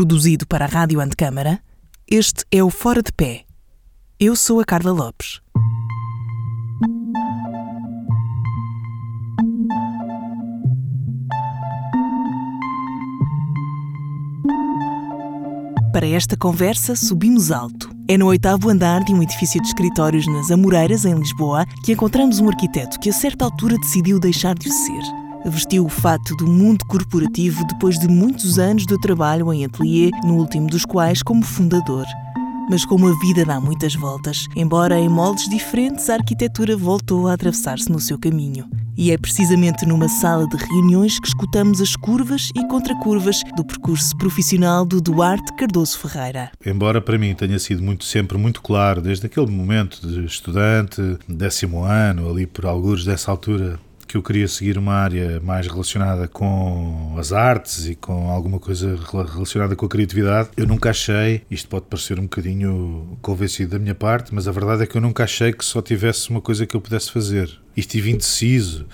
Produzido 0.00 0.46
para 0.46 0.64
a 0.64 0.66
Rádio 0.66 0.98
Antecâmara, 0.98 1.60
este 2.10 2.46
é 2.50 2.64
o 2.64 2.70
Fora 2.70 3.02
de 3.02 3.12
Pé. 3.12 3.44
Eu 4.18 4.34
sou 4.34 4.58
a 4.58 4.64
Carla 4.64 4.92
Lopes. 4.92 5.42
Para 15.92 16.06
esta 16.06 16.34
conversa, 16.34 16.96
subimos 16.96 17.52
alto. 17.52 17.94
É 18.08 18.16
no 18.16 18.24
oitavo 18.28 18.70
andar 18.70 19.04
de 19.04 19.12
um 19.12 19.22
edifício 19.22 19.60
de 19.60 19.68
escritórios 19.68 20.26
nas 20.26 20.50
Amoreiras, 20.50 21.04
em 21.04 21.12
Lisboa, 21.12 21.66
que 21.84 21.92
encontramos 21.92 22.40
um 22.40 22.48
arquiteto 22.48 22.98
que 22.98 23.10
a 23.10 23.12
certa 23.12 23.44
altura 23.44 23.76
decidiu 23.76 24.18
deixar 24.18 24.54
de 24.54 24.66
o 24.66 24.72
ser. 24.72 25.19
Vestiu 25.46 25.86
o 25.86 25.88
fato 25.88 26.36
do 26.36 26.46
mundo 26.46 26.84
corporativo 26.84 27.64
depois 27.66 27.98
de 27.98 28.06
muitos 28.06 28.58
anos 28.58 28.84
de 28.84 29.00
trabalho 29.00 29.52
em 29.52 29.64
ateliê, 29.64 30.10
no 30.22 30.34
último 30.36 30.66
dos 30.66 30.84
quais 30.84 31.22
como 31.22 31.42
fundador. 31.42 32.04
Mas 32.70 32.84
como 32.84 33.08
a 33.08 33.18
vida 33.18 33.44
dá 33.44 33.58
muitas 33.58 33.94
voltas, 33.94 34.46
embora 34.54 34.98
em 34.98 35.08
moldes 35.08 35.48
diferentes, 35.48 36.08
a 36.08 36.14
arquitetura 36.14 36.76
voltou 36.76 37.26
a 37.26 37.32
atravessar-se 37.32 37.90
no 37.90 37.98
seu 37.98 38.18
caminho. 38.18 38.68
E 38.96 39.10
é 39.10 39.18
precisamente 39.18 39.86
numa 39.86 40.08
sala 40.08 40.46
de 40.46 40.56
reuniões 40.56 41.18
que 41.18 41.26
escutamos 41.26 41.80
as 41.80 41.96
curvas 41.96 42.50
e 42.54 42.64
contracurvas 42.68 43.40
do 43.56 43.64
percurso 43.64 44.16
profissional 44.18 44.84
do 44.84 45.00
Duarte 45.00 45.52
Cardoso 45.56 45.98
Ferreira. 45.98 46.52
Embora 46.64 47.00
para 47.00 47.18
mim 47.18 47.34
tenha 47.34 47.58
sido 47.58 47.82
muito 47.82 48.04
sempre 48.04 48.36
muito 48.36 48.60
claro, 48.60 49.00
desde 49.00 49.26
aquele 49.26 49.50
momento 49.50 50.06
de 50.06 50.24
estudante, 50.24 51.18
décimo 51.26 51.82
ano, 51.82 52.30
ali 52.30 52.46
por 52.46 52.66
alguns 52.66 53.04
dessa 53.04 53.30
altura, 53.30 53.80
que 54.10 54.16
eu 54.16 54.22
queria 54.24 54.48
seguir 54.48 54.76
uma 54.76 54.94
área 54.94 55.38
mais 55.38 55.68
relacionada 55.68 56.26
com 56.26 57.14
as 57.16 57.32
artes 57.32 57.86
e 57.86 57.94
com 57.94 58.28
alguma 58.28 58.58
coisa 58.58 58.98
relacionada 59.32 59.76
com 59.76 59.86
a 59.86 59.88
criatividade, 59.88 60.48
eu 60.56 60.66
nunca 60.66 60.90
achei, 60.90 61.42
isto 61.48 61.68
pode 61.68 61.84
parecer 61.86 62.18
um 62.18 62.24
bocadinho 62.24 63.16
convencido 63.22 63.70
da 63.70 63.78
minha 63.78 63.94
parte, 63.94 64.34
mas 64.34 64.48
a 64.48 64.52
verdade 64.52 64.82
é 64.82 64.86
que 64.86 64.96
eu 64.96 65.00
nunca 65.00 65.22
achei 65.22 65.52
que 65.52 65.64
só 65.64 65.80
tivesse 65.80 66.28
uma 66.28 66.40
coisa 66.40 66.66
que 66.66 66.74
eu 66.74 66.80
pudesse 66.80 67.12
fazer. 67.12 67.56
E 67.76 67.80
estive 67.80 68.10
indeciso 68.10 68.84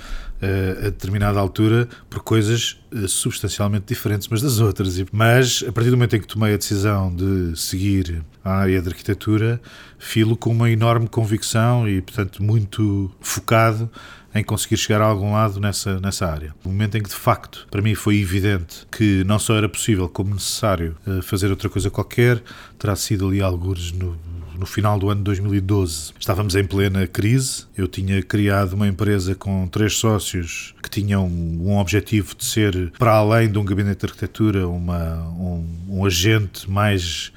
a 0.40 0.90
determinada 0.90 1.38
altura 1.38 1.88
por 2.10 2.20
coisas 2.22 2.78
uh, 2.92 3.08
substancialmente 3.08 3.86
diferentes 3.86 4.28
umas 4.28 4.42
das 4.42 4.58
outras. 4.58 5.02
Mas 5.10 5.64
a 5.66 5.72
partir 5.72 5.90
do 5.90 5.96
momento 5.96 6.16
em 6.16 6.20
que 6.20 6.26
tomei 6.26 6.54
a 6.54 6.56
decisão 6.56 7.14
de 7.14 7.58
seguir 7.58 8.22
a 8.44 8.52
área 8.52 8.80
de 8.80 8.88
arquitetura, 8.88 9.60
filo 9.98 10.36
com 10.36 10.50
uma 10.50 10.70
enorme 10.70 11.08
convicção 11.08 11.88
e, 11.88 12.00
portanto, 12.00 12.42
muito 12.42 13.10
focado 13.20 13.90
em 14.34 14.44
conseguir 14.44 14.76
chegar 14.76 15.00
a 15.00 15.06
algum 15.06 15.32
lado 15.32 15.58
nessa, 15.58 15.98
nessa 15.98 16.26
área. 16.26 16.54
O 16.62 16.68
momento 16.68 16.96
em 16.98 17.02
que, 17.02 17.08
de 17.08 17.14
facto, 17.14 17.66
para 17.70 17.80
mim 17.80 17.94
foi 17.94 18.20
evidente 18.20 18.86
que 18.92 19.24
não 19.24 19.38
só 19.38 19.56
era 19.56 19.68
possível, 19.68 20.08
como 20.08 20.34
necessário, 20.34 20.94
eh, 21.06 21.22
fazer 21.22 21.48
outra 21.48 21.70
coisa 21.70 21.90
qualquer, 21.90 22.42
terá 22.78 22.94
sido 22.94 23.26
ali 23.26 23.40
alguns 23.40 23.92
no, 23.92 24.16
no 24.58 24.66
final 24.66 24.98
do 24.98 25.08
ano 25.08 25.20
de 25.20 25.24
2012. 25.24 26.12
Estávamos 26.18 26.54
em 26.54 26.64
plena 26.64 27.06
crise. 27.06 27.66
Eu 27.76 27.86
tinha 27.86 28.22
criado 28.22 28.74
uma 28.74 28.86
empresa 28.86 29.34
com 29.34 29.66
três 29.68 29.94
sócios 29.94 30.74
que 30.82 30.90
tinham 30.90 31.26
um 31.26 31.76
objetivo 31.78 32.34
de 32.34 32.44
ser, 32.44 32.92
para 32.98 33.12
além 33.12 33.50
de 33.50 33.58
um 33.58 33.64
gabinete 33.64 34.00
de 34.00 34.06
arquitetura, 34.06 34.68
uma, 34.68 35.28
um, 35.30 35.66
um 35.88 36.04
agente 36.04 36.70
mais 36.70 37.32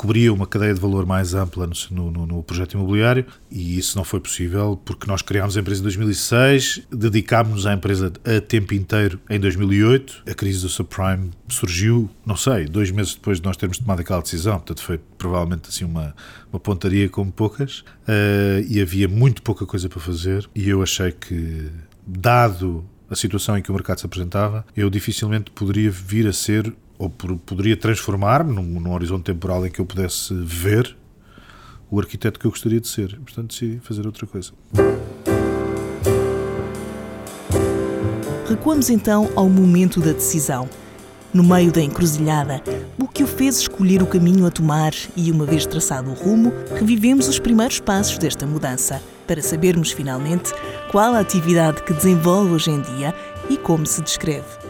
cobria 0.00 0.32
uma 0.32 0.46
cadeia 0.46 0.72
de 0.72 0.80
valor 0.80 1.04
mais 1.04 1.34
ampla 1.34 1.68
no, 1.90 2.10
no, 2.10 2.26
no, 2.26 2.42
projeto 2.42 2.72
imobiliário 2.72 3.26
e 3.50 3.76
isso 3.76 3.98
não 3.98 4.02
foi 4.02 4.18
possível 4.18 4.80
porque 4.82 5.06
nós 5.06 5.20
criámos 5.20 5.58
a 5.58 5.60
empresa 5.60 5.80
em 5.80 5.82
2006, 5.82 6.86
dedicámos-nos 6.90 7.66
à 7.66 7.74
empresa 7.74 8.10
a 8.24 8.40
tempo 8.40 8.72
inteiro 8.72 9.20
em 9.28 9.38
2008. 9.38 10.22
A 10.26 10.32
crise 10.32 10.62
do 10.62 10.70
subprime 10.70 11.30
surgiu, 11.50 12.08
não 12.24 12.34
sei, 12.34 12.64
dois 12.64 12.90
meses 12.90 13.14
depois 13.14 13.40
de 13.40 13.44
nós 13.44 13.58
termos 13.58 13.76
tomado 13.76 14.00
aquela 14.00 14.22
decisão, 14.22 14.54
portanto 14.54 14.82
foi 14.82 14.98
provavelmente 15.18 15.68
assim 15.68 15.84
uma, 15.84 16.16
uma 16.50 16.58
pontaria 16.58 17.06
como 17.10 17.30
poucas 17.30 17.80
uh, 17.80 18.64
e 18.66 18.80
havia 18.80 19.06
muito 19.06 19.42
pouca 19.42 19.66
coisa 19.66 19.86
para 19.86 20.00
fazer 20.00 20.48
e 20.54 20.66
eu 20.66 20.82
achei 20.82 21.12
que, 21.12 21.68
dado 22.06 22.86
a 23.10 23.14
situação 23.14 23.58
em 23.58 23.60
que 23.60 23.70
o 23.70 23.74
mercado 23.74 24.00
se 24.00 24.06
apresentava, 24.06 24.64
eu 24.74 24.88
dificilmente 24.88 25.50
poderia 25.50 25.90
vir 25.90 26.26
a 26.26 26.32
ser 26.32 26.72
ou 27.00 27.08
poderia 27.08 27.78
transformar-me 27.78 28.52
num, 28.52 28.78
num, 28.78 28.92
horizonte 28.92 29.24
temporal 29.24 29.66
em 29.66 29.70
que 29.70 29.80
eu 29.80 29.86
pudesse 29.86 30.34
ver 30.34 30.94
o 31.90 31.98
arquiteto 31.98 32.38
que 32.38 32.44
eu 32.44 32.50
gostaria 32.50 32.78
de 32.78 32.88
ser. 32.88 33.18
Portanto, 33.20 33.48
decidi 33.48 33.80
fazer 33.80 34.04
outra 34.04 34.26
coisa. 34.26 34.52
Recuamos 38.46 38.90
então 38.90 39.30
ao 39.34 39.48
momento 39.48 39.98
da 39.98 40.12
decisão. 40.12 40.68
No 41.32 41.42
meio 41.42 41.72
da 41.72 41.80
encruzilhada, 41.80 42.62
o 42.98 43.08
que 43.08 43.22
o 43.22 43.26
fez 43.26 43.60
escolher 43.60 44.02
o 44.02 44.06
caminho 44.06 44.44
a 44.44 44.50
tomar 44.50 44.92
e, 45.16 45.30
uma 45.30 45.46
vez 45.46 45.64
traçado 45.64 46.10
o 46.10 46.14
rumo, 46.14 46.52
revivemos 46.74 47.28
os 47.28 47.38
primeiros 47.38 47.80
passos 47.80 48.18
desta 48.18 48.44
mudança, 48.46 49.00
para 49.26 49.40
sabermos 49.40 49.92
finalmente 49.92 50.52
qual 50.90 51.14
a 51.14 51.20
atividade 51.20 51.82
que 51.84 51.94
desenvolve 51.94 52.52
hoje 52.52 52.70
em 52.72 52.82
dia 52.82 53.14
e 53.48 53.56
como 53.56 53.86
se 53.86 54.02
descreve. 54.02 54.69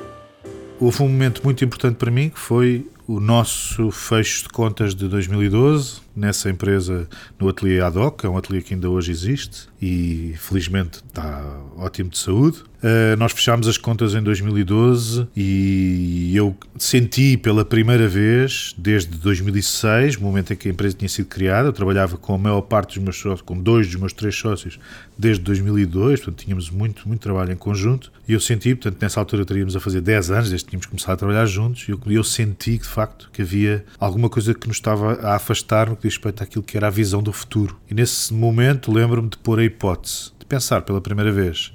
Houve 0.80 1.02
um 1.02 1.08
momento 1.08 1.42
muito 1.44 1.62
importante 1.62 1.96
para 1.96 2.10
mim 2.10 2.30
que 2.30 2.38
foi 2.38 2.88
o 3.06 3.20
nosso 3.20 3.90
fecho 3.90 4.44
de 4.44 4.48
contas 4.48 4.94
de 4.94 5.06
2012, 5.08 6.00
nessa 6.14 6.50
empresa 6.50 7.08
no 7.38 7.48
ateliê 7.48 7.80
Adoc, 7.80 8.24
é 8.24 8.28
um 8.28 8.36
ateliê 8.36 8.62
que 8.62 8.74
ainda 8.74 8.88
hoje 8.88 9.10
existe 9.10 9.68
e 9.80 10.34
felizmente 10.36 11.02
está 11.06 11.42
ótimo 11.76 12.10
de 12.10 12.18
saúde. 12.18 12.62
Uh, 12.80 13.14
nós 13.18 13.32
fechámos 13.32 13.68
as 13.68 13.76
contas 13.76 14.14
em 14.14 14.22
2012 14.22 15.28
e 15.36 16.34
eu 16.34 16.56
senti 16.78 17.36
pela 17.36 17.62
primeira 17.62 18.08
vez, 18.08 18.74
desde 18.76 19.18
2006, 19.18 20.16
o 20.16 20.22
momento 20.22 20.54
em 20.54 20.56
que 20.56 20.68
a 20.68 20.70
empresa 20.72 20.96
tinha 20.96 21.08
sido 21.08 21.26
criada, 21.26 21.68
eu 21.68 21.72
trabalhava 21.74 22.16
com 22.16 22.34
a 22.34 22.38
maior 22.38 22.62
parte 22.62 22.94
dos 22.94 23.04
meus 23.04 23.16
sócios, 23.18 23.42
com 23.42 23.60
dois 23.60 23.86
dos 23.86 23.96
meus 23.96 24.14
três 24.14 24.34
sócios, 24.34 24.78
desde 25.16 25.42
2002, 25.44 26.20
portanto 26.20 26.42
tínhamos 26.42 26.70
muito, 26.70 27.06
muito 27.06 27.20
trabalho 27.20 27.52
em 27.52 27.56
conjunto 27.56 28.10
e 28.26 28.32
eu 28.32 28.40
senti, 28.40 28.74
portanto 28.74 29.00
nessa 29.02 29.20
altura 29.20 29.44
teríamos 29.44 29.76
a 29.76 29.80
fazer 29.80 30.00
10 30.00 30.30
anos, 30.30 30.48
desde 30.48 30.64
que 30.64 30.70
tínhamos 30.70 30.86
começado 30.86 31.12
a 31.12 31.16
trabalhar 31.18 31.44
juntos 31.44 31.86
e 31.86 31.92
eu, 31.92 32.00
eu 32.06 32.24
senti 32.24 32.78
de 32.78 32.88
facto 32.88 33.28
que 33.30 33.42
havia 33.42 33.84
alguma 33.98 34.30
coisa 34.30 34.54
que 34.54 34.66
nos 34.66 34.78
estava 34.78 35.14
a 35.20 35.36
afastar 35.36 35.90
que 36.00 36.08
diz 36.08 36.16
respeito 36.16 36.42
àquilo 36.42 36.64
que 36.64 36.76
era 36.76 36.86
a 36.86 36.90
visão 36.90 37.22
do 37.22 37.32
futuro. 37.32 37.78
E 37.90 37.94
nesse 37.94 38.32
momento 38.32 38.92
lembro-me 38.92 39.28
de 39.28 39.38
pôr 39.38 39.60
a 39.60 39.64
hipótese, 39.64 40.32
de 40.38 40.46
pensar 40.46 40.82
pela 40.82 41.00
primeira 41.00 41.30
vez 41.30 41.72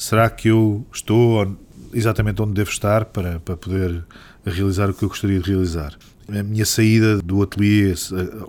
será 0.00 0.30
que 0.30 0.48
eu 0.48 0.84
estou 0.92 1.56
exatamente 1.92 2.40
onde 2.40 2.54
devo 2.54 2.70
estar 2.70 3.04
para, 3.04 3.38
para 3.40 3.56
poder 3.56 4.02
realizar 4.44 4.88
o 4.88 4.94
que 4.94 5.04
eu 5.04 5.08
gostaria 5.08 5.38
de 5.38 5.50
realizar? 5.50 5.96
A 6.26 6.42
minha 6.42 6.64
saída 6.64 7.20
do 7.20 7.42
ateliê 7.42 7.92
eh, 7.92 7.96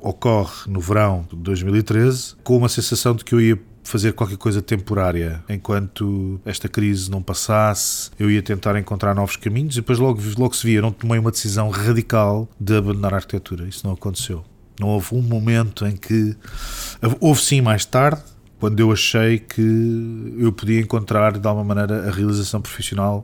ocorre 0.02 0.70
no 0.72 0.80
verão 0.80 1.28
de 1.30 1.36
2013 1.38 2.36
com 2.44 2.58
uma 2.58 2.70
sensação 2.70 3.16
de 3.16 3.26
que 3.26 3.34
eu 3.34 3.42
ia 3.42 3.60
fazer 3.84 4.14
qualquer 4.14 4.38
coisa 4.38 4.62
temporária 4.62 5.44
enquanto 5.50 6.40
esta 6.46 6.70
crise 6.70 7.10
não 7.10 7.22
passasse. 7.22 8.12
Eu 8.20 8.30
ia 8.30 8.42
tentar 8.42 8.80
encontrar 8.80 9.16
novos 9.16 9.36
caminhos 9.36 9.74
e 9.76 9.82
depois 9.82 9.98
logo, 9.98 10.22
logo 10.38 10.56
se 10.56 10.66
via. 10.66 10.82
Não 10.82 10.92
tomei 10.92 11.20
uma 11.20 11.32
decisão 11.32 11.70
radical 11.70 12.48
de 12.60 12.78
abandonar 12.78 13.14
a 13.16 13.18
arquitetura. 13.18 13.68
Isso 13.68 13.86
não 13.86 13.94
aconteceu. 13.94 14.46
Não 14.82 14.88
houve 14.88 15.14
um 15.14 15.22
momento 15.22 15.86
em 15.86 15.96
que. 15.96 16.36
Houve 17.20 17.40
sim 17.40 17.62
mais 17.62 17.86
tarde, 17.86 18.24
quando 18.60 18.80
eu 18.80 18.92
achei 18.92 19.38
que 19.38 19.62
eu 20.40 20.52
podia 20.52 20.82
encontrar 20.82 21.38
de 21.38 21.48
alguma 21.48 21.64
maneira 21.64 22.10
a 22.10 22.12
realização 22.12 22.60
profissional 22.60 23.24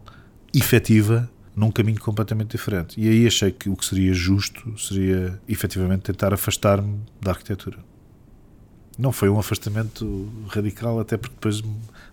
efetiva 0.53 1.27
num 1.55 1.71
caminho 1.71 1.99
completamente 1.99 2.51
diferente. 2.51 3.01
E 3.01 3.09
aí 3.09 3.25
achei 3.25 3.51
que 3.51 3.69
o 3.69 3.75
que 3.75 3.83
seria 3.83 4.13
justo 4.13 4.79
seria 4.79 5.41
efetivamente 5.49 6.01
tentar 6.01 6.31
afastar-me 6.31 6.99
da 7.19 7.31
arquitetura. 7.31 7.79
Não 8.95 9.11
foi 9.11 9.27
um 9.27 9.39
afastamento 9.39 10.31
radical, 10.49 10.99
até 10.99 11.17
porque 11.17 11.33
depois 11.33 11.63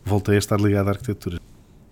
voltei 0.02 0.36
a 0.36 0.38
estar 0.38 0.58
ligado 0.58 0.88
à 0.88 0.92
arquitetura. 0.92 1.38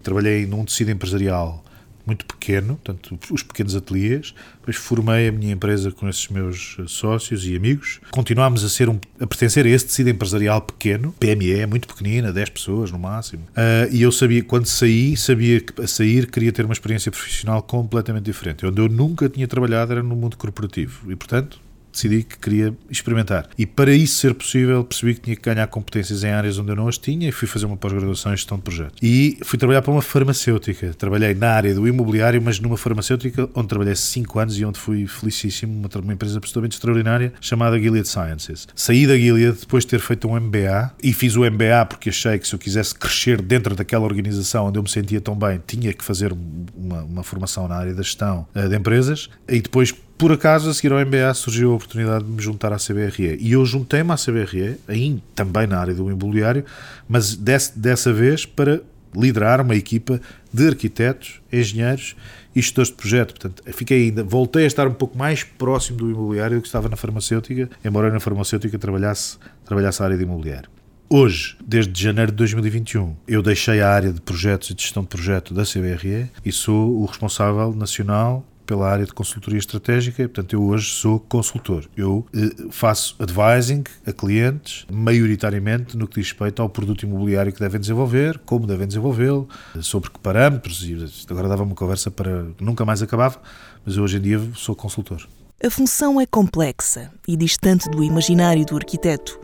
Trabalhei 0.02 0.46
num 0.46 0.64
tecido 0.64 0.90
empresarial 0.90 1.62
muito 2.04 2.26
pequeno, 2.26 2.78
portanto, 2.82 3.18
os 3.30 3.42
pequenos 3.42 3.74
ateliês. 3.74 4.34
Depois 4.58 4.76
formei 4.76 5.28
a 5.28 5.32
minha 5.32 5.52
empresa 5.52 5.90
com 5.90 6.08
esses 6.08 6.28
meus 6.28 6.76
eh, 6.78 6.84
sócios 6.86 7.44
e 7.46 7.56
amigos. 7.56 8.00
Continuámos 8.10 8.64
a 8.64 8.68
ser 8.68 8.88
um, 8.88 8.98
a 9.20 9.26
pertencer 9.26 9.66
a 9.66 9.68
esse 9.68 9.86
tecido 9.86 10.10
empresarial 10.10 10.60
pequeno, 10.60 11.12
PME, 11.18 11.66
muito 11.66 11.88
pequenina, 11.88 12.32
10 12.32 12.50
pessoas 12.50 12.90
no 12.90 12.98
máximo. 12.98 13.42
Uh, 13.50 13.92
e 13.92 14.02
eu 14.02 14.12
sabia, 14.12 14.42
quando 14.42 14.66
saí, 14.66 15.16
sabia 15.16 15.60
que 15.60 15.80
a 15.80 15.86
sair 15.86 16.30
queria 16.30 16.52
ter 16.52 16.64
uma 16.64 16.74
experiência 16.74 17.10
profissional 17.10 17.62
completamente 17.62 18.24
diferente. 18.24 18.64
Onde 18.66 18.80
eu 18.80 18.88
nunca 18.88 19.28
tinha 19.28 19.46
trabalhado 19.48 19.92
era 19.92 20.02
no 20.02 20.14
mundo 20.14 20.36
corporativo. 20.36 21.10
E, 21.10 21.16
portanto, 21.16 21.60
decidi 21.92 22.22
que 22.22 22.38
queria 22.38 22.74
experimentar. 22.90 23.48
E 23.56 23.66
para 23.66 23.92
isso 23.92 24.14
ser 24.18 24.34
possível, 24.34 24.82
percebi 24.84 25.14
que 25.14 25.20
tinha 25.20 25.36
que 25.36 25.42
ganhar 25.42 25.66
competências 25.66 26.24
em 26.24 26.30
áreas 26.30 26.58
onde 26.58 26.70
eu 26.70 26.76
não 26.76 26.88
as 26.88 26.98
tinha 26.98 27.28
e 27.28 27.32
fui 27.32 27.46
fazer 27.46 27.66
uma 27.66 27.76
pós-graduação 27.76 28.32
em 28.32 28.36
gestão 28.36 28.56
de 28.56 28.64
projetos. 28.64 28.98
E 29.02 29.38
fui 29.42 29.58
trabalhar 29.58 29.82
para 29.82 29.92
uma 29.92 30.02
farmacêutica. 30.02 30.94
Trabalhei 30.94 31.34
na 31.34 31.50
área 31.50 31.74
do 31.74 31.86
imobiliário, 31.86 32.40
mas 32.40 32.58
numa 32.58 32.76
farmacêutica 32.76 33.48
onde 33.54 33.68
trabalhei 33.68 33.94
5 33.94 34.38
anos 34.38 34.58
e 34.58 34.64
onde 34.64 34.78
fui 34.78 35.06
felicíssimo, 35.06 35.72
uma, 35.72 35.88
uma 36.02 36.12
empresa 36.12 36.38
absolutamente 36.38 36.76
extraordinária 36.76 37.32
chamada 37.40 37.78
Gilead 37.78 38.08
Sciences. 38.08 38.66
Saí 38.74 39.06
da 39.06 39.16
Gilead 39.16 39.58
depois 39.60 39.84
de 39.84 39.90
ter 39.90 40.00
feito 40.00 40.28
um 40.28 40.38
MBA 40.38 40.92
e 41.02 41.12
fiz 41.12 41.36
o 41.36 41.40
MBA 41.40 41.86
porque 41.88 42.08
achei 42.08 42.38
que 42.38 42.46
se 42.46 42.54
eu 42.54 42.58
quisesse 42.58 42.94
crescer 42.94 43.40
dentro 43.42 43.74
daquela 43.74 44.04
organização 44.04 44.66
onde 44.66 44.78
eu 44.78 44.82
me 44.82 44.88
sentia 44.88 45.20
tão 45.20 45.36
bem, 45.36 45.60
tinha 45.66 45.92
que 45.92 46.04
fazer 46.04 46.32
uma, 46.74 47.02
uma 47.02 47.22
formação 47.22 47.68
na 47.68 47.76
área 47.76 47.94
da 47.94 48.02
gestão 48.02 48.46
uh, 48.54 48.68
de 48.68 48.76
empresas 48.76 49.28
e 49.48 49.60
depois 49.60 49.94
por 50.22 50.30
acaso, 50.30 50.70
a 50.70 50.74
seguir 50.74 50.92
ao 50.92 51.00
MBA, 51.04 51.34
surgiu 51.34 51.72
a 51.72 51.74
oportunidade 51.74 52.24
de 52.24 52.30
me 52.30 52.40
juntar 52.40 52.72
à 52.72 52.76
CBRE. 52.76 53.38
E 53.40 53.50
eu 53.50 53.66
juntei-me 53.66 54.12
à 54.12 54.14
CBRE, 54.14 54.76
aí 54.86 55.20
também 55.34 55.66
na 55.66 55.80
área 55.80 55.92
do 55.92 56.08
imobiliário, 56.08 56.64
mas 57.08 57.34
desse, 57.34 57.76
dessa 57.76 58.12
vez 58.12 58.46
para 58.46 58.80
liderar 59.12 59.60
uma 59.60 59.74
equipa 59.74 60.20
de 60.52 60.68
arquitetos, 60.68 61.40
engenheiros 61.52 62.14
e 62.54 62.62
gestores 62.62 62.92
de 62.92 62.96
projeto. 62.98 63.34
Portanto, 63.34 63.64
fiquei 63.72 64.04
ainda, 64.04 64.22
voltei 64.22 64.62
a 64.62 64.66
estar 64.68 64.86
um 64.86 64.94
pouco 64.94 65.18
mais 65.18 65.42
próximo 65.42 65.98
do 65.98 66.08
imobiliário 66.12 66.58
do 66.58 66.62
que 66.62 66.68
estava 66.68 66.88
na 66.88 66.94
farmacêutica, 66.94 67.68
embora 67.84 68.08
na 68.08 68.20
farmacêutica 68.20 68.78
trabalhasse, 68.78 69.38
trabalhasse 69.64 70.02
a 70.02 70.04
área 70.04 70.16
de 70.16 70.22
imobiliário. 70.22 70.70
Hoje, 71.10 71.56
desde 71.66 72.00
janeiro 72.00 72.30
de 72.30 72.36
2021, 72.38 73.16
eu 73.26 73.42
deixei 73.42 73.80
a 73.80 73.90
área 73.90 74.12
de 74.12 74.20
projetos 74.20 74.70
e 74.70 74.74
de 74.74 74.82
gestão 74.84 75.02
de 75.02 75.08
projeto 75.08 75.52
da 75.52 75.64
CBRE 75.64 76.30
e 76.44 76.52
sou 76.52 77.02
o 77.02 77.06
responsável 77.06 77.74
nacional 77.74 78.46
pela 78.66 78.88
área 78.88 79.04
de 79.04 79.12
consultoria 79.12 79.58
estratégica, 79.58 80.22
portanto 80.22 80.52
eu 80.52 80.62
hoje 80.62 80.90
sou 80.90 81.20
consultor. 81.20 81.84
Eu 81.96 82.26
eh, 82.34 82.68
faço 82.70 83.16
advising 83.18 83.84
a 84.06 84.12
clientes, 84.12 84.86
maioritariamente 84.90 85.96
no 85.96 86.06
que 86.06 86.20
diz 86.20 86.30
respeito 86.30 86.62
ao 86.62 86.68
produto 86.68 87.02
imobiliário 87.04 87.52
que 87.52 87.60
devem 87.60 87.80
desenvolver, 87.80 88.40
como 88.44 88.66
devem 88.66 88.86
desenvolvê-lo, 88.86 89.48
sobre 89.80 90.10
que 90.10 90.18
parâmetros, 90.18 90.82
e 90.82 90.96
agora 91.30 91.48
dava 91.48 91.62
uma 91.62 91.74
conversa 91.74 92.10
para 92.10 92.46
nunca 92.60 92.84
mais 92.84 93.02
acabava, 93.02 93.40
mas 93.84 93.96
eu 93.96 94.02
hoje 94.02 94.18
em 94.18 94.20
dia 94.20 94.40
sou 94.54 94.74
consultor. 94.74 95.26
A 95.64 95.70
função 95.70 96.20
é 96.20 96.26
complexa 96.26 97.12
e 97.26 97.36
distante 97.36 97.88
do 97.88 98.02
imaginário 98.02 98.64
do 98.66 98.76
arquiteto. 98.76 99.38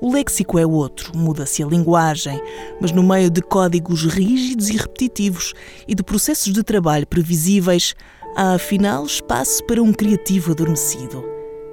O 0.00 0.10
léxico 0.10 0.58
é 0.58 0.66
outro, 0.66 1.14
muda-se 1.14 1.62
a 1.62 1.66
linguagem, 1.66 2.40
mas 2.80 2.90
no 2.90 3.02
meio 3.02 3.28
de 3.28 3.42
códigos 3.42 4.04
rígidos 4.04 4.70
e 4.70 4.78
repetitivos 4.78 5.52
e 5.86 5.94
de 5.94 6.02
processos 6.02 6.50
de 6.50 6.62
trabalho 6.62 7.06
previsíveis, 7.06 7.94
há 8.36 8.54
afinal 8.54 9.04
espaço 9.04 9.64
para 9.64 9.82
um 9.82 9.92
criativo 9.92 10.52
adormecido. 10.52 11.24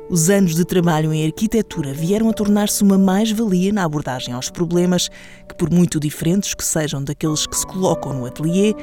Os 0.09 0.29
anos 0.29 0.55
de 0.55 0.63
trabalho 0.63 1.13
em 1.13 1.25
arquitetura 1.25 1.93
vieram 1.93 2.29
a 2.29 2.33
tornar-se 2.33 2.81
uma 2.81 2.97
mais-valia 2.97 3.73
na 3.73 3.83
abordagem 3.83 4.33
aos 4.33 4.49
problemas 4.49 5.09
que, 5.47 5.55
por 5.55 5.69
muito 5.69 5.99
diferentes 5.99 6.53
que 6.53 6.63
sejam 6.63 7.03
daqueles 7.03 7.45
que 7.45 7.57
se 7.57 7.67
colocam 7.67 8.13
no 8.13 8.25
ateliê, 8.25 8.73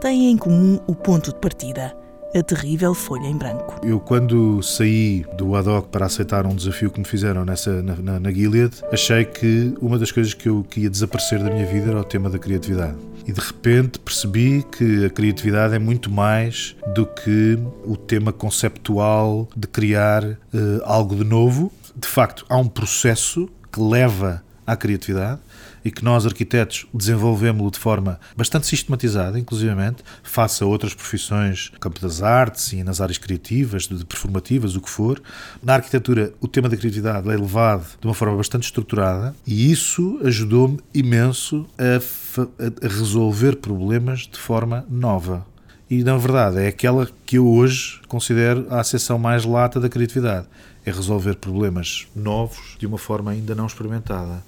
têm 0.00 0.30
em 0.30 0.38
comum 0.38 0.80
o 0.86 0.94
ponto 0.94 1.32
de 1.32 1.38
partida 1.38 1.99
a 2.34 2.42
terrível 2.42 2.94
folha 2.94 3.26
em 3.26 3.36
branco. 3.36 3.80
Eu, 3.84 3.98
quando 3.98 4.62
saí 4.62 5.24
do 5.36 5.56
ad 5.56 5.68
hoc 5.68 5.88
para 5.88 6.06
aceitar 6.06 6.46
um 6.46 6.54
desafio 6.54 6.90
que 6.90 6.98
me 6.98 7.04
fizeram 7.04 7.44
nessa, 7.44 7.82
na, 7.82 7.96
na, 7.96 8.20
na 8.20 8.32
Gilead, 8.32 8.76
achei 8.92 9.24
que 9.24 9.74
uma 9.80 9.98
das 9.98 10.12
coisas 10.12 10.32
que 10.34 10.48
eu 10.48 10.64
que 10.68 10.80
ia 10.80 10.90
desaparecer 10.90 11.42
da 11.42 11.50
minha 11.50 11.66
vida 11.66 11.90
era 11.90 12.00
o 12.00 12.04
tema 12.04 12.30
da 12.30 12.38
criatividade. 12.38 12.96
E 13.26 13.32
de 13.32 13.40
repente 13.40 13.98
percebi 13.98 14.64
que 14.70 15.04
a 15.04 15.10
criatividade 15.10 15.74
é 15.74 15.78
muito 15.78 16.10
mais 16.10 16.76
do 16.94 17.04
que 17.06 17.58
o 17.84 17.96
tema 17.96 18.32
conceptual 18.32 19.48
de 19.56 19.66
criar 19.66 20.24
uh, 20.24 20.36
algo 20.84 21.14
de 21.14 21.24
novo. 21.24 21.72
De 21.94 22.08
facto, 22.08 22.46
há 22.48 22.56
um 22.56 22.66
processo 22.66 23.48
que 23.72 23.80
leva 23.80 24.42
à 24.66 24.76
criatividade 24.76 25.40
e 25.84 25.90
que 25.90 26.04
nós, 26.04 26.26
arquitetos, 26.26 26.86
desenvolvemos-lo 26.92 27.70
de 27.70 27.78
forma 27.78 28.20
bastante 28.36 28.66
sistematizada, 28.66 29.38
inclusivamente, 29.38 30.02
face 30.22 30.62
a 30.62 30.66
outras 30.66 30.94
profissões, 30.94 31.70
no 31.72 31.78
campo 31.78 32.00
das 32.00 32.22
artes 32.22 32.72
e 32.72 32.82
nas 32.82 33.00
áreas 33.00 33.18
criativas, 33.18 33.86
de 33.86 34.04
performativas, 34.04 34.76
o 34.76 34.80
que 34.80 34.90
for. 34.90 35.20
Na 35.62 35.74
arquitetura, 35.74 36.32
o 36.40 36.48
tema 36.48 36.68
da 36.68 36.76
criatividade 36.76 37.28
é 37.28 37.36
levado 37.36 37.86
de 38.00 38.06
uma 38.06 38.14
forma 38.14 38.36
bastante 38.36 38.64
estruturada 38.64 39.34
e 39.46 39.70
isso 39.70 40.20
ajudou-me 40.24 40.80
imenso 40.92 41.66
a, 41.78 42.46
a 42.84 42.88
resolver 42.88 43.56
problemas 43.56 44.20
de 44.20 44.38
forma 44.38 44.84
nova 44.88 45.46
e 45.90 46.04
na 46.04 46.16
verdade 46.16 46.60
é 46.60 46.68
aquela 46.68 47.08
que 47.26 47.36
eu 47.36 47.48
hoje 47.48 48.00
considero 48.06 48.64
a 48.70 48.78
acessão 48.78 49.18
mais 49.18 49.44
lata 49.44 49.80
da 49.80 49.88
criatividade. 49.88 50.46
É 50.86 50.92
resolver 50.92 51.34
problemas 51.34 52.06
novos 52.14 52.76
de 52.78 52.86
uma 52.86 52.96
forma 52.96 53.32
ainda 53.32 53.56
não 53.56 53.66
experimentada. 53.66 54.40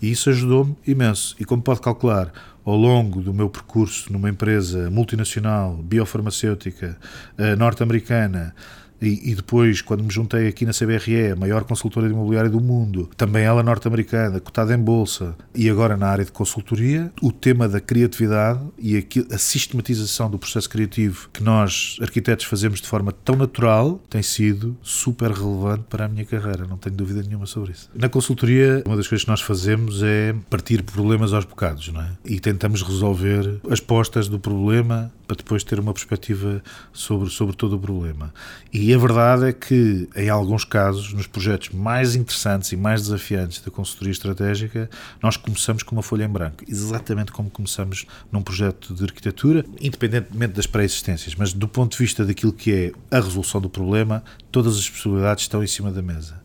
E 0.00 0.10
isso 0.10 0.30
ajudou-me 0.30 0.76
imenso. 0.86 1.34
E 1.38 1.44
como 1.44 1.62
pode 1.62 1.80
calcular, 1.80 2.32
ao 2.64 2.76
longo 2.76 3.20
do 3.20 3.32
meu 3.32 3.48
percurso 3.48 4.12
numa 4.12 4.28
empresa 4.28 4.90
multinacional, 4.90 5.76
biofarmacêutica, 5.82 6.98
eh, 7.38 7.54
norte-americana, 7.54 8.54
e, 9.00 9.30
e, 9.30 9.34
depois, 9.34 9.82
quando 9.82 10.02
me 10.02 10.10
juntei 10.10 10.48
aqui 10.48 10.64
na 10.64 10.72
CBRE, 10.72 11.32
a 11.32 11.36
maior 11.36 11.64
consultora 11.64 12.06
de 12.06 12.14
imobiliário 12.14 12.50
do 12.50 12.60
mundo, 12.60 13.10
também 13.16 13.44
ela 13.44 13.62
norte-americana, 13.62 14.40
cotada 14.40 14.74
em 14.74 14.78
bolsa, 14.78 15.36
e 15.54 15.68
agora 15.68 15.96
na 15.96 16.08
área 16.08 16.24
de 16.24 16.32
consultoria, 16.32 17.12
o 17.22 17.30
tema 17.30 17.68
da 17.68 17.80
criatividade 17.80 18.60
e 18.78 18.96
a, 18.96 19.34
a 19.34 19.38
sistematização 19.38 20.30
do 20.30 20.38
processo 20.38 20.68
criativo 20.68 21.28
que 21.32 21.42
nós, 21.42 21.96
arquitetos, 22.00 22.46
fazemos 22.46 22.80
de 22.80 22.88
forma 22.88 23.12
tão 23.12 23.36
natural, 23.36 24.00
tem 24.08 24.22
sido 24.22 24.76
super 24.82 25.30
relevante 25.30 25.84
para 25.88 26.06
a 26.06 26.08
minha 26.08 26.24
carreira, 26.24 26.66
não 26.66 26.76
tenho 26.76 26.96
dúvida 26.96 27.22
nenhuma 27.22 27.46
sobre 27.46 27.72
isso. 27.72 27.90
Na 27.94 28.08
consultoria, 28.08 28.82
uma 28.86 28.96
das 28.96 29.06
coisas 29.06 29.24
que 29.24 29.30
nós 29.30 29.40
fazemos 29.40 30.02
é 30.02 30.34
partir 30.48 30.82
problemas 30.82 31.32
aos 31.32 31.44
bocados, 31.44 31.88
não 31.88 32.00
é? 32.00 32.10
E 32.24 32.40
tentamos 32.40 32.82
resolver 32.82 33.60
as 33.68 33.80
postas 33.80 34.28
do 34.28 34.38
problema 34.38 35.12
para 35.26 35.36
depois 35.36 35.64
ter 35.64 35.78
uma 35.78 35.92
perspectiva 35.92 36.62
sobre, 36.92 37.30
sobre 37.30 37.56
todo 37.56 37.76
o 37.76 37.78
problema. 37.78 38.32
E 38.72 38.85
a 38.94 38.98
verdade 38.98 39.46
é 39.46 39.52
que, 39.52 40.08
em 40.14 40.28
alguns 40.28 40.64
casos, 40.64 41.12
nos 41.12 41.26
projetos 41.26 41.70
mais 41.70 42.14
interessantes 42.14 42.72
e 42.72 42.76
mais 42.76 43.02
desafiantes 43.02 43.60
da 43.60 43.70
consultoria 43.70 44.12
estratégica, 44.12 44.90
nós 45.22 45.36
começamos 45.36 45.82
com 45.82 45.96
uma 45.96 46.02
folha 46.02 46.24
em 46.24 46.28
branco, 46.28 46.64
exatamente 46.68 47.32
como 47.32 47.48
começamos 47.50 48.04
num 48.30 48.42
projeto 48.42 48.94
de 48.94 49.02
arquitetura, 49.04 49.64
independentemente 49.80 50.52
das 50.52 50.66
pré-existências, 50.66 51.34
mas 51.34 51.52
do 51.52 51.66
ponto 51.66 51.92
de 51.92 51.98
vista 51.98 52.24
daquilo 52.24 52.52
que 52.52 52.72
é 52.72 53.16
a 53.16 53.20
resolução 53.20 53.60
do 53.60 53.70
problema, 53.70 54.22
todas 54.52 54.76
as 54.76 54.88
possibilidades 54.88 55.44
estão 55.44 55.64
em 55.64 55.66
cima 55.66 55.90
da 55.90 56.02
mesa. 56.02 56.40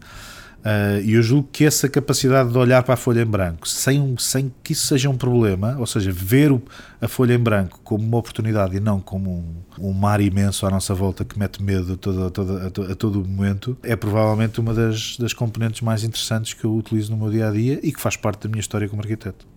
Uh, 0.61 1.01
e 1.03 1.13
eu 1.13 1.23
julgo 1.23 1.49
que 1.51 1.65
essa 1.65 1.89
capacidade 1.89 2.51
de 2.51 2.57
olhar 2.57 2.83
para 2.83 2.93
a 2.93 2.97
folha 2.97 3.21
em 3.21 3.25
branco, 3.25 3.67
sem, 3.67 4.15
sem 4.19 4.53
que 4.63 4.73
isso 4.73 4.85
seja 4.85 5.09
um 5.09 5.17
problema, 5.17 5.75
ou 5.79 5.87
seja, 5.87 6.11
ver 6.11 6.51
o, 6.51 6.61
a 7.01 7.07
folha 7.07 7.33
em 7.33 7.39
branco 7.39 7.79
como 7.83 8.03
uma 8.03 8.17
oportunidade 8.17 8.77
e 8.77 8.79
não 8.79 8.99
como 8.99 9.31
um, 9.79 9.89
um 9.89 9.91
mar 9.91 10.21
imenso 10.21 10.67
à 10.67 10.69
nossa 10.69 10.93
volta 10.93 11.25
que 11.25 11.37
mete 11.37 11.63
medo 11.63 11.93
a 11.93 11.97
todo, 11.97 12.25
a 12.25 12.29
todo, 12.29 12.57
a 12.57 12.69
todo, 12.69 12.91
a 12.91 12.95
todo 12.95 13.27
momento, 13.27 13.75
é 13.81 13.95
provavelmente 13.95 14.59
uma 14.59 14.71
das, 14.71 15.17
das 15.17 15.33
componentes 15.33 15.81
mais 15.81 16.03
interessantes 16.03 16.53
que 16.53 16.63
eu 16.63 16.75
utilizo 16.75 17.11
no 17.11 17.17
meu 17.17 17.31
dia 17.31 17.47
a 17.47 17.51
dia 17.51 17.79
e 17.81 17.91
que 17.91 17.99
faz 17.99 18.15
parte 18.15 18.43
da 18.43 18.49
minha 18.49 18.61
história 18.61 18.87
como 18.87 19.01
arquiteto. 19.01 19.47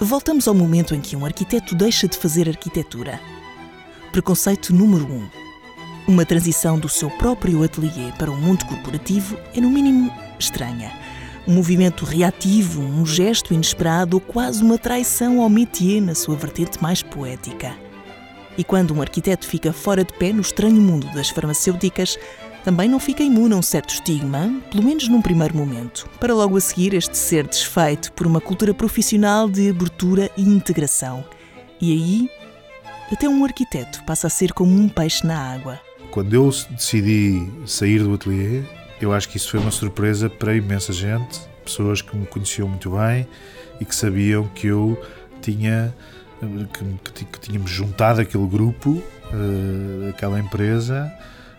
Voltamos 0.00 0.48
ao 0.48 0.54
momento 0.54 0.94
em 0.94 1.00
que 1.00 1.14
um 1.14 1.26
arquiteto 1.26 1.74
deixa 1.74 2.08
de 2.08 2.16
fazer 2.16 2.48
arquitetura. 2.48 3.20
Preconceito 4.12 4.72
número 4.72 5.04
1. 5.04 5.14
Um 5.14 5.47
uma 6.08 6.24
transição 6.24 6.78
do 6.78 6.88
seu 6.88 7.10
próprio 7.10 7.62
ateliê 7.62 8.10
para 8.18 8.30
o 8.30 8.36
mundo 8.36 8.64
corporativo 8.64 9.36
é, 9.54 9.60
no 9.60 9.68
mínimo, 9.68 10.10
estranha. 10.38 10.90
Um 11.46 11.54
movimento 11.54 12.06
reativo, 12.06 12.80
um 12.80 13.04
gesto 13.04 13.52
inesperado 13.52 14.18
quase 14.18 14.62
uma 14.62 14.78
traição 14.78 15.42
ao 15.42 15.50
métier 15.50 16.00
na 16.00 16.14
sua 16.14 16.34
vertente 16.34 16.82
mais 16.82 17.02
poética. 17.02 17.76
E 18.56 18.64
quando 18.64 18.94
um 18.94 19.02
arquiteto 19.02 19.46
fica 19.46 19.70
fora 19.70 20.02
de 20.02 20.12
pé 20.14 20.32
no 20.32 20.40
estranho 20.40 20.80
mundo 20.80 21.06
das 21.12 21.28
farmacêuticas, 21.28 22.18
também 22.64 22.88
não 22.88 22.98
fica 22.98 23.22
imune 23.22 23.54
a 23.54 23.58
um 23.58 23.62
certo 23.62 23.90
estigma, 23.90 24.50
pelo 24.70 24.82
menos 24.82 25.08
num 25.08 25.22
primeiro 25.22 25.56
momento, 25.56 26.08
para 26.18 26.34
logo 26.34 26.56
a 26.56 26.60
seguir 26.60 26.94
este 26.94 27.16
ser 27.16 27.46
desfeito 27.46 28.12
por 28.12 28.26
uma 28.26 28.40
cultura 28.40 28.72
profissional 28.72 29.48
de 29.48 29.70
abertura 29.70 30.30
e 30.36 30.42
integração. 30.42 31.24
E 31.80 31.92
aí, 31.92 32.30
até 33.12 33.28
um 33.28 33.44
arquiteto 33.44 34.02
passa 34.04 34.26
a 34.26 34.30
ser 34.30 34.52
como 34.52 34.74
um 34.74 34.88
peixe 34.88 35.26
na 35.26 35.38
água. 35.38 35.87
Quando 36.10 36.34
eu 36.34 36.50
decidi 36.70 37.46
sair 37.66 38.02
do 38.02 38.14
ateliê, 38.14 38.62
eu 39.00 39.12
acho 39.12 39.28
que 39.28 39.36
isso 39.36 39.50
foi 39.50 39.60
uma 39.60 39.70
surpresa 39.70 40.28
para 40.28 40.54
imensa 40.54 40.92
gente, 40.92 41.40
pessoas 41.64 42.02
que 42.02 42.16
me 42.16 42.26
conheciam 42.26 42.68
muito 42.68 42.90
bem 42.90 43.26
e 43.80 43.84
que 43.84 43.94
sabiam 43.94 44.48
que 44.48 44.66
eu 44.66 45.00
tinha 45.40 45.94
que, 47.12 47.24
que, 47.24 47.40
tínhamos 47.40 47.70
juntado 47.70 48.20
aquele 48.20 48.46
grupo, 48.46 48.90
uh, 48.90 50.08
aquela 50.10 50.38
empresa, 50.38 51.12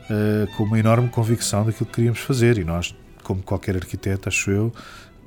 uh, 0.10 0.48
com 0.56 0.63
uma 0.63 0.79
enorme 0.79 1.10
convicção 1.10 1.65
daquilo 1.65 1.86
que 1.86 1.94
queríamos 1.94 2.20
fazer. 2.20 2.58
E 2.58 2.63
nós, 2.63 2.96
como 3.24 3.41
qualquer 3.41 3.75
arquiteto, 3.75 4.29
acho 4.29 4.50
eu, 4.51 4.74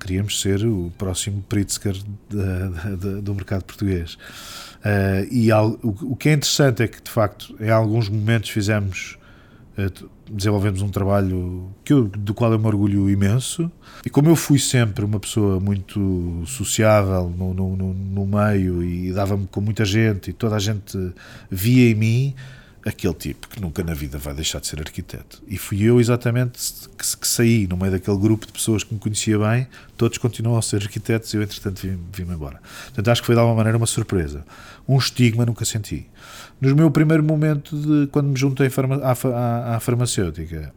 queríamos 0.01 0.41
ser 0.41 0.65
o 0.65 0.91
próximo 0.97 1.43
Pritzker 1.49 1.95
do 3.23 3.35
mercado 3.35 3.65
português. 3.65 4.19
Uh, 4.83 5.27
e 5.31 5.53
o, 5.53 5.79
o, 5.83 6.17
que 6.17 6.29
é 6.29 6.33
interessante 6.33 6.83
é 6.83 6.89
que, 6.89 7.01
de 7.01 7.11
facto, 7.11 7.55
em 7.61 7.71
alguns 7.71 8.09
momentos 8.09 8.51
fizemos, 8.51 9.17
uh, 9.79 10.09
desenvolvemos 10.29 10.83
um 10.83 10.89
trabalho 10.89 11.71
que 11.85 11.93
eu, 11.93 12.09
do 12.09 12.35
qual 12.35 12.53
eu 12.53 12.59
me 12.59 12.67
orgulho 12.67 13.09
imenso. 13.09 13.71
E 14.05 14.11
como 14.11 14.29
eu 14.29 14.35
fui 14.35 14.59
sempre 14.59 15.05
uma 15.05 15.21
pessoa 15.21 15.61
muito 15.61 16.43
sociável 16.47 17.33
no, 17.37 17.55
no, 17.55 17.77
no, 17.77 17.95
no 17.95 18.27
meio 18.27 18.83
e 18.83 19.13
dava-me 19.13 19.47
com 19.47 19.61
muita 19.61 19.85
gente 19.85 20.31
e 20.31 20.33
toda 20.33 20.57
a 20.57 20.59
gente 20.59 20.99
via 21.49 21.91
em 21.91 21.95
mim, 21.95 22.35
aquele 22.85 23.15
tipo 23.15 23.49
que 23.49 23.61
nunca 23.61 23.83
na 23.83 23.95
vida 23.95 24.19
vai 24.19 24.35
deixar 24.35 24.61
de 24.61 24.67
ser 24.67 24.81
arquiteto. 24.81 25.43
E 25.47 25.57
fui 25.57 25.83
eu 25.83 26.01
exatamente 26.01 26.59
que, 26.99 27.17
que 27.17 27.29
saí 27.29 27.67
no 27.67 27.77
meio 27.77 27.93
daquele 27.93 28.19
grupo 28.19 28.47
de 28.47 28.53
pessoas 28.53 28.83
que 28.83 28.93
me 28.93 29.01
conhecia 29.01 29.39
bem, 29.39 29.67
todos 29.97 30.19
continuam 30.19 30.59
a 30.59 30.63
ser 30.63 30.83
arquitetos 30.83 31.33
e 31.33 31.37
eu, 31.37 31.43
entretanto, 31.43 31.81
vim-me 32.13 32.35
embora. 32.35 32.61
Portanto, 32.87 33.09
acho 33.09 33.23
que 33.23 33.27
foi 33.27 33.35
de 33.35 33.41
alguma 33.41 33.57
maneira 33.57 33.77
uma 33.77 33.87
surpresa. 33.87 34.45
Um 34.89 34.99
estigma 34.99 35.47
nunca 35.47 35.65
senti. 35.65 36.09
No 36.61 36.75
meu 36.75 36.91
primeiro 36.91 37.23
momento, 37.23 37.77
de 37.77 38.09
quando 38.09 38.29
me 38.29 38.37
juntei 38.37 38.69
à, 38.69 39.29
à, 39.29 39.77
à 39.77 39.81
farmacêutica, 39.81 40.73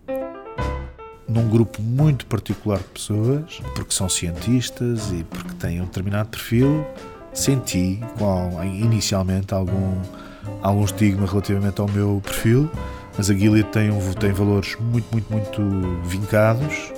num 1.28 1.50
grupo 1.50 1.82
muito 1.82 2.26
particular 2.28 2.78
de 2.78 2.86
pessoas, 2.86 3.60
porque 3.76 3.94
são 3.94 4.08
cientistas 4.08 5.12
e 5.12 5.24
porque 5.24 5.54
têm 5.56 5.82
um 5.82 5.86
determinado 5.86 6.30
perfil, 6.30 6.86
senti 7.34 8.00
inicialmente 8.80 9.54
algum 9.54 10.02
algum 10.62 10.84
estigma 10.84 11.25
relativamente 11.28 11.80
ao 11.80 11.88
meu 11.88 12.22
perfil, 12.24 12.70
mas 13.18 13.30
a 13.30 13.34
Gilead 13.34 13.70
tem, 13.70 13.92
um, 13.92 14.14
tem 14.14 14.32
valores 14.32 14.75
muito, 14.80 15.08
muito, 15.12 15.32
muito 15.32 15.62
vincados 16.04 16.92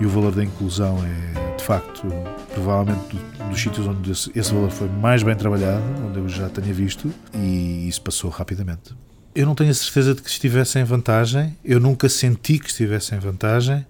e 0.00 0.06
o 0.06 0.08
valor 0.08 0.32
da 0.32 0.44
inclusão 0.44 0.98
é, 1.04 1.56
de 1.56 1.64
facto, 1.64 2.06
provavelmente 2.52 3.18
dos 3.48 3.60
sítios 3.60 3.86
onde 3.86 4.10
esse, 4.12 4.30
esse 4.34 4.52
valor 4.52 4.70
foi 4.70 4.88
mais 4.88 5.22
bem 5.22 5.34
trabalhado, 5.34 5.82
onde 6.06 6.18
eu 6.18 6.28
já 6.28 6.48
tenha 6.48 6.72
visto, 6.72 7.12
e 7.34 7.88
isso 7.88 8.02
passou 8.02 8.30
rapidamente. 8.30 8.94
Eu 9.34 9.46
não 9.46 9.54
tenho 9.54 9.70
a 9.70 9.74
certeza 9.74 10.14
de 10.14 10.22
que 10.22 10.30
estivesse 10.30 10.78
em 10.78 10.84
vantagem, 10.84 11.56
eu 11.64 11.78
nunca 11.78 12.08
senti 12.08 12.58
que 12.58 12.68
estivesse 12.70 13.14
em 13.14 13.18
vantagem, 13.18 13.86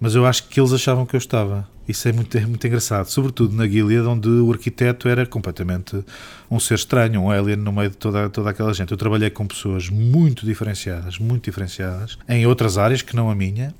mas 0.00 0.14
eu 0.14 0.26
acho 0.26 0.48
que 0.48 0.60
eles 0.60 0.72
achavam 0.72 1.06
que 1.06 1.14
eu 1.14 1.18
estava. 1.18 1.68
Isso 1.88 2.06
é 2.06 2.12
muito, 2.12 2.36
é 2.36 2.44
muito 2.44 2.66
engraçado, 2.66 3.06
sobretudo 3.06 3.56
na 3.56 3.66
Gilead, 3.66 4.06
onde 4.06 4.28
o 4.28 4.52
arquiteto 4.52 5.08
era 5.08 5.24
completamente 5.24 6.04
um 6.50 6.60
ser 6.60 6.74
estranho, 6.74 7.22
um 7.22 7.30
alien 7.30 7.56
no 7.56 7.72
meio 7.72 7.88
de 7.88 7.96
toda, 7.96 8.28
toda 8.28 8.50
aquela 8.50 8.74
gente. 8.74 8.92
Eu 8.92 8.98
trabalhei 8.98 9.30
com 9.30 9.46
pessoas 9.46 9.88
muito 9.88 10.44
diferenciadas, 10.44 11.18
muito 11.18 11.44
diferenciadas, 11.44 12.18
em 12.28 12.46
outras 12.46 12.76
áreas 12.76 13.00
que 13.00 13.16
não 13.16 13.30
a 13.30 13.34
minha, 13.34 13.74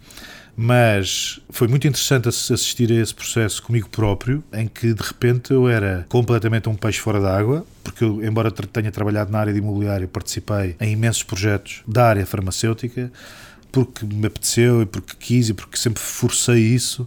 mas 0.56 1.38
foi 1.50 1.68
muito 1.68 1.86
interessante 1.86 2.28
assistir 2.28 2.90
a 2.90 2.94
esse 2.96 3.14
processo 3.14 3.62
comigo 3.62 3.88
próprio, 3.90 4.42
em 4.52 4.66
que 4.66 4.92
de 4.92 5.02
repente 5.02 5.52
eu 5.52 5.68
era 5.68 6.04
completamente 6.08 6.68
um 6.68 6.74
peixe 6.74 6.98
fora 6.98 7.20
d'água, 7.20 7.64
porque 7.84 8.02
eu, 8.02 8.24
embora 8.24 8.50
tenha 8.50 8.90
trabalhado 8.90 9.30
na 9.30 9.38
área 9.38 9.52
de 9.52 9.58
imobiliário, 9.60 10.08
participei 10.08 10.74
em 10.80 10.92
imensos 10.94 11.22
projetos 11.22 11.82
da 11.86 12.06
área 12.06 12.26
farmacêutica, 12.26 13.12
porque 13.70 14.04
me 14.04 14.26
apeteceu 14.26 14.82
e 14.82 14.86
porque 14.86 15.14
quis 15.16 15.50
e 15.50 15.54
porque 15.54 15.76
sempre 15.76 16.02
forcei 16.02 16.58
isso. 16.58 17.06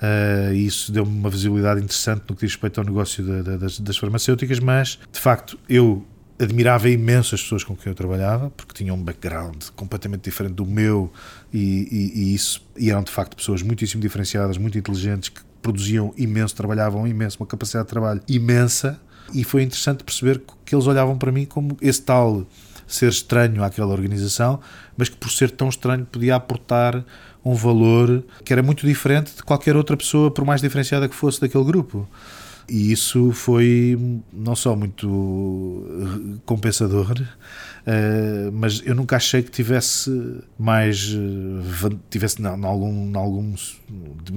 Uh, 0.00 0.54
isso 0.54 0.90
deu-me 0.90 1.12
uma 1.12 1.28
visibilidade 1.28 1.78
interessante 1.78 2.22
no 2.28 2.34
que 2.34 2.46
diz 2.46 2.54
respeito 2.54 2.80
ao 2.80 2.86
negócio 2.86 3.22
da, 3.22 3.42
da, 3.42 3.56
das, 3.58 3.78
das, 3.78 3.98
farmacêuticas, 3.98 4.58
mas 4.58 4.98
de 5.12 5.20
facto 5.20 5.58
eu 5.68 6.06
admirava 6.38 6.88
imenso 6.88 7.34
as 7.34 7.42
pessoas 7.42 7.62
com 7.62 7.76
quem 7.76 7.90
eu 7.90 7.94
trabalhava, 7.94 8.48
porque 8.50 8.72
tinham 8.72 8.96
um 8.96 9.02
background 9.02 9.62
completamente 9.76 10.22
diferente 10.22 10.54
do 10.54 10.64
meu 10.64 11.12
e, 11.52 11.58
e, 11.90 12.20
e 12.22 12.34
isso 12.34 12.66
e 12.78 12.90
eram 12.90 13.02
de 13.02 13.10
facto 13.10 13.36
pessoas 13.36 13.60
muitíssimo 13.60 14.00
diferenciadas, 14.00 14.56
muito 14.56 14.78
inteligentes, 14.78 15.28
que 15.28 15.42
produziam 15.60 16.14
imenso, 16.16 16.56
trabalhavam 16.56 17.06
imenso, 17.06 17.36
uma 17.38 17.46
capacidade 17.46 17.84
de 17.84 17.90
trabalho 17.90 18.22
imensa. 18.26 18.98
E 19.34 19.44
foi 19.44 19.62
interessante 19.62 20.02
perceber 20.02 20.42
que 20.64 20.74
eles 20.74 20.86
olhavam 20.86 21.16
para 21.18 21.30
mim 21.30 21.44
como 21.44 21.76
esse 21.80 22.02
tal 22.02 22.46
ser 22.86 23.08
estranho 23.08 23.62
àquela 23.62 23.92
organização, 23.92 24.60
mas 24.96 25.08
que 25.08 25.16
por 25.16 25.30
ser 25.30 25.50
tão 25.50 25.68
estranho 25.68 26.04
podia 26.04 26.34
aportar 26.34 27.04
um 27.44 27.54
valor 27.54 28.22
que 28.44 28.52
era 28.52 28.62
muito 28.62 28.86
diferente 28.86 29.36
de 29.36 29.42
qualquer 29.42 29.76
outra 29.76 29.96
pessoa, 29.96 30.30
por 30.30 30.44
mais 30.44 30.60
diferenciada 30.60 31.08
que 31.08 31.14
fosse 31.14 31.40
daquele 31.40 31.64
grupo. 31.64 32.08
E 32.70 32.92
isso 32.92 33.32
foi 33.32 33.98
não 34.32 34.54
só 34.54 34.76
muito 34.76 35.84
eh, 35.90 36.38
compensador, 36.46 37.20
uh, 37.20 38.52
mas 38.52 38.80
eu 38.84 38.94
nunca 38.94 39.16
achei 39.16 39.42
que 39.42 39.50
tivesse 39.50 40.38
mais 40.56 41.12
uh, 41.12 41.98
tivesse 42.08 42.40
não, 42.40 42.64
algum, 42.64 43.18
algum, 43.18 43.54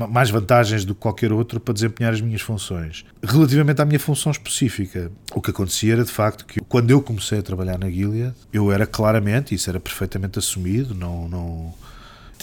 mais 0.09 0.31
vantagens 0.31 0.83
do 0.83 0.95
que 0.95 1.01
qualquer 1.01 1.31
outro 1.31 1.59
para 1.59 1.75
desempenhar 1.75 2.11
as 2.11 2.21
minhas 2.21 2.41
funções. 2.41 3.05
Relativamente 3.23 3.79
à 3.83 3.85
minha 3.85 3.99
função 3.99 4.31
específica, 4.31 5.11
o 5.35 5.39
que 5.39 5.51
acontecia 5.51 5.93
era 5.93 6.03
de 6.03 6.11
facto 6.11 6.43
que 6.43 6.59
quando 6.61 6.89
eu 6.89 7.03
comecei 7.03 7.37
a 7.37 7.43
trabalhar 7.43 7.77
na 7.77 7.87
Gilead, 7.87 8.33
eu 8.51 8.71
era 8.71 8.87
claramente, 8.87 9.53
isso 9.53 9.69
era 9.69 9.79
perfeitamente 9.79 10.39
assumido, 10.39 10.95
não, 10.95 11.29
não 11.29 11.72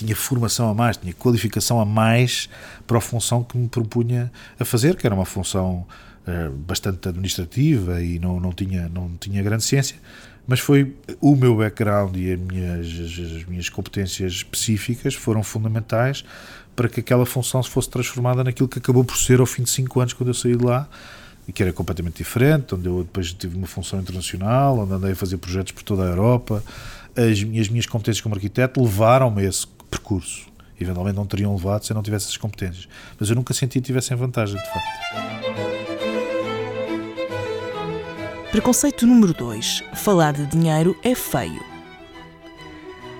tinha 0.00 0.16
formação 0.16 0.70
a 0.70 0.74
mais, 0.74 0.96
tinha 0.96 1.12
qualificação 1.12 1.78
a 1.80 1.84
mais 1.84 2.48
para 2.86 2.98
a 2.98 3.00
função 3.00 3.44
que 3.44 3.56
me 3.56 3.68
propunha 3.68 4.32
a 4.58 4.64
fazer, 4.64 4.96
que 4.96 5.06
era 5.06 5.14
uma 5.14 5.26
função 5.26 5.86
uh, 6.26 6.50
bastante 6.50 7.06
administrativa 7.06 8.02
e 8.02 8.18
não, 8.18 8.40
não, 8.40 8.52
tinha, 8.52 8.88
não 8.88 9.10
tinha 9.20 9.42
grande 9.42 9.62
ciência, 9.62 9.96
mas 10.46 10.58
foi 10.58 10.96
o 11.20 11.36
meu 11.36 11.56
background 11.56 12.16
e 12.16 12.32
as 12.32 12.40
minhas, 12.40 12.86
as 13.36 13.44
minhas 13.44 13.68
competências 13.68 14.32
específicas 14.32 15.14
foram 15.14 15.42
fundamentais 15.42 16.24
para 16.74 16.88
que 16.88 17.00
aquela 17.00 17.26
função 17.26 17.62
se 17.62 17.68
fosse 17.68 17.90
transformada 17.90 18.42
naquilo 18.42 18.68
que 18.68 18.78
acabou 18.78 19.04
por 19.04 19.18
ser 19.18 19.38
ao 19.38 19.46
fim 19.46 19.62
de 19.62 19.70
cinco 19.70 20.00
anos 20.00 20.14
quando 20.14 20.28
eu 20.28 20.34
saí 20.34 20.56
de 20.56 20.64
lá 20.64 20.88
e 21.46 21.52
que 21.52 21.62
era 21.62 21.72
completamente 21.72 22.16
diferente, 22.16 22.74
onde 22.74 22.86
eu 22.86 23.02
depois 23.02 23.32
tive 23.34 23.56
uma 23.56 23.66
função 23.66 24.00
internacional, 24.00 24.78
onde 24.78 24.92
andei 24.94 25.12
a 25.12 25.16
fazer 25.16 25.36
projetos 25.36 25.72
por 25.72 25.82
toda 25.82 26.04
a 26.04 26.06
Europa. 26.06 26.64
As 27.14 27.38
as 27.60 27.68
minhas 27.68 27.86
competências 27.86 28.22
como 28.22 28.34
arquiteto 28.34 28.80
levaram-me 28.80 29.42
a 29.42 29.48
esse 29.48 29.66
percurso. 29.90 30.46
Eventualmente 30.80 31.16
não 31.16 31.26
teriam 31.26 31.54
levado 31.54 31.84
se 31.84 31.92
eu 31.92 31.94
não 31.94 32.02
tivesse 32.02 32.26
essas 32.26 32.36
competências. 32.36 32.88
Mas 33.18 33.28
eu 33.28 33.36
nunca 33.36 33.52
senti 33.52 33.80
que 33.80 33.86
tivessem 33.86 34.16
vantagem, 34.16 34.56
de 34.56 34.66
facto. 34.66 36.00
Preconceito 38.50 39.06
número 39.06 39.34
2. 39.34 39.84
Falar 39.94 40.32
de 40.32 40.46
dinheiro 40.46 40.96
é 41.02 41.14
feio. 41.14 41.62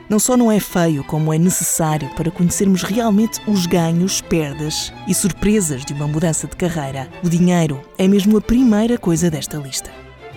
Não 0.09 0.19
só 0.19 0.37
não 0.37 0.50
é 0.50 0.59
feio, 0.59 1.05
como 1.05 1.33
é 1.33 1.39
necessário 1.39 2.11
para 2.17 2.33
conhecermos 2.33 2.83
realmente 2.83 3.41
os 3.47 3.65
ganhos, 3.65 4.21
perdas 4.21 4.93
e 5.07 5.15
surpresas 5.15 5.85
de 5.85 5.93
uma 5.93 6.09
mudança 6.09 6.49
de 6.49 6.57
carreira. 6.57 7.09
O 7.23 7.29
dinheiro 7.29 7.81
é 7.97 8.09
mesmo 8.09 8.37
a 8.37 8.41
primeira 8.41 8.99
coisa 8.99 9.31
desta 9.31 9.57
lista. 9.59 9.93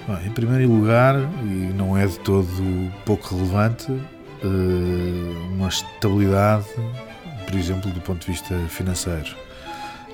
Bom, 0.05 0.19
em 0.23 0.29
primeiro 0.29 0.71
lugar, 0.71 1.15
e 1.41 1.73
não 1.73 1.97
é 1.97 2.05
de 2.05 2.19
todo 2.19 2.91
pouco 3.03 3.35
relevante, 3.35 3.91
uma 5.51 5.67
estabilidade, 5.67 6.65
por 7.45 7.55
exemplo, 7.55 7.91
do 7.91 8.01
ponto 8.01 8.25
de 8.25 8.31
vista 8.31 8.55
financeiro. 8.69 9.35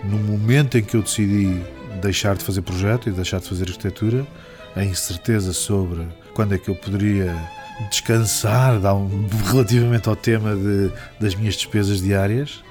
No 0.04 0.18
momento 0.18 0.78
em 0.78 0.84
que 0.84 0.96
eu 0.96 1.02
decidi 1.02 1.62
deixar 2.02 2.36
de 2.36 2.44
fazer 2.44 2.62
projeto 2.62 3.10
e 3.10 3.12
deixar 3.12 3.40
de 3.40 3.50
fazer 3.50 3.66
arquitetura, 3.66 4.26
a 4.76 4.84
incerteza 4.84 5.52
sobre 5.54 6.08
quando 6.34 6.54
é 6.56 6.58
que 6.58 6.70
eu 6.70 6.76
poderia 6.76 7.36
descansar 7.90 8.80
relativamente 9.50 10.08
ao 10.08 10.16
tema 10.16 10.56
de, 10.56 10.92
das 11.20 11.36
minhas 11.36 11.56
despesas 11.56 12.02
diárias, 12.02 12.64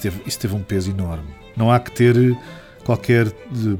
teve, 0.00 0.22
isso 0.26 0.38
teve 0.38 0.54
um 0.54 0.62
peso 0.62 0.90
enorme. 0.90 1.28
Não 1.56 1.70
há 1.70 1.78
que 1.78 1.90
ter 1.90 2.36
qualquer 2.84 3.30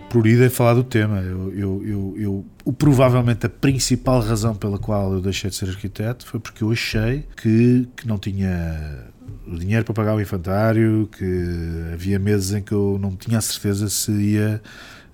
prurida 0.09 0.47
em 0.47 0.49
falar 0.49 0.75
do 0.75 0.85
tema. 0.85 1.21
Eu, 1.21 1.52
eu, 1.54 1.82
eu, 1.85 2.14
eu 2.16 2.47
o, 2.64 2.73
provavelmente 2.73 3.47
a 3.47 3.49
principal 3.49 4.21
razão 4.21 4.54
pela 4.54 4.78
qual 4.78 5.12
eu 5.12 5.21
deixei 5.21 5.50
de 5.50 5.56
ser 5.56 5.68
arquiteto 5.68 6.26
foi 6.26 6.38
porque 6.38 6.62
eu 6.62 6.71
achei 6.71 7.26
que, 7.37 7.88
que 7.97 8.06
não 8.06 8.18
tinha 8.18 9.11
o 9.47 9.59
dinheiro 9.59 9.85
para 9.85 9.94
pagar 9.94 10.14
o 10.14 10.21
infantário, 10.21 11.09
que 11.16 11.92
havia 11.92 12.18
meses 12.18 12.52
em 12.52 12.62
que 12.62 12.73
eu 12.73 12.99
não 13.00 13.16
tinha 13.16 13.38
a 13.38 13.40
certeza 13.40 13.88
se 13.88 14.12
ia 14.12 14.62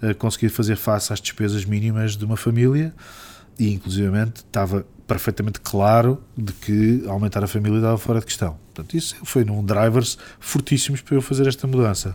eh, 0.03 0.15
conseguir 0.15 0.51
fazer 0.51 0.77
face 0.77 1.13
às 1.13 1.21
despesas 1.21 1.65
mínimas 1.65 2.17
de 2.17 2.25
uma 2.25 2.37
família 2.37 2.95
e 3.59 3.73
inclusivamente 3.73 4.37
estava 4.37 4.87
perfeitamente 5.07 5.61
claro 5.61 6.23
de 6.37 6.53
que 6.53 7.03
aumentar 7.07 7.43
a 7.43 7.47
família 7.47 7.79
estava 7.79 7.97
fora 7.97 8.21
de 8.21 8.27
questão. 8.27 8.59
Portanto, 8.67 8.97
isso 8.97 9.17
foi 9.25 9.45
num 9.45 9.65
drivers 9.65 10.19
fortíssimos 10.39 11.01
para 11.01 11.17
eu 11.17 11.23
fazer 11.23 11.47
esta 11.47 11.67
mudança 11.67 12.15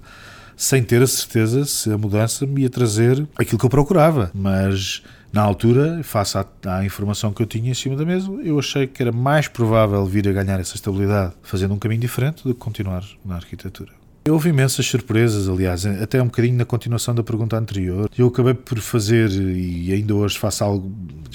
sem 0.56 0.84
ter 0.84 1.02
a 1.02 1.08
certeza 1.08 1.66
se 1.66 1.92
a 1.92 1.98
mudança 1.98 2.46
me 2.46 2.62
ia 2.62 2.70
trazer 2.70 3.28
aquilo 3.38 3.60
que 3.60 3.66
eu 3.66 3.70
procurava. 3.70 4.32
Mas 4.34 5.04
na 5.32 5.42
altura, 5.42 6.02
face 6.04 6.38
à, 6.38 6.46
à, 6.68 6.86
informação 6.86 7.34
que 7.34 7.42
eu 7.42 7.48
tinha 7.48 7.72
em 7.72 7.74
cima 7.74 7.96
da 7.96 8.06
mesa, 8.06 8.32
eu 8.44 8.60
achei 8.60 8.86
que 8.86 9.02
era 9.02 9.12
mais 9.12 9.48
provável 9.48 10.06
vir 10.06 10.28
a 10.28 10.32
ganhar 10.32 10.60
essa 10.60 10.76
estabilidade 10.76 11.34
fazendo 11.42 11.74
um 11.74 11.80
caminho 11.80 12.02
diferente 12.02 12.44
do 12.44 12.54
que 12.54 12.60
continuar 12.60 13.04
na 13.26 13.36
arquitetura. 13.36 14.03
Houve 14.30 14.50
imensas 14.50 14.86
surpresas, 14.86 15.50
aliás, 15.50 15.86
até 15.86 16.22
um 16.22 16.28
bocadinho 16.28 16.56
na 16.56 16.64
continuação 16.64 17.14
da 17.14 17.22
pergunta 17.22 17.58
anterior. 17.58 18.10
Eu 18.18 18.28
acabei 18.28 18.54
por 18.54 18.80
fazer, 18.80 19.30
e 19.30 19.92
ainda 19.92 20.16
hoje 20.16 20.40
faço 20.40 20.64
algo, 20.64 20.90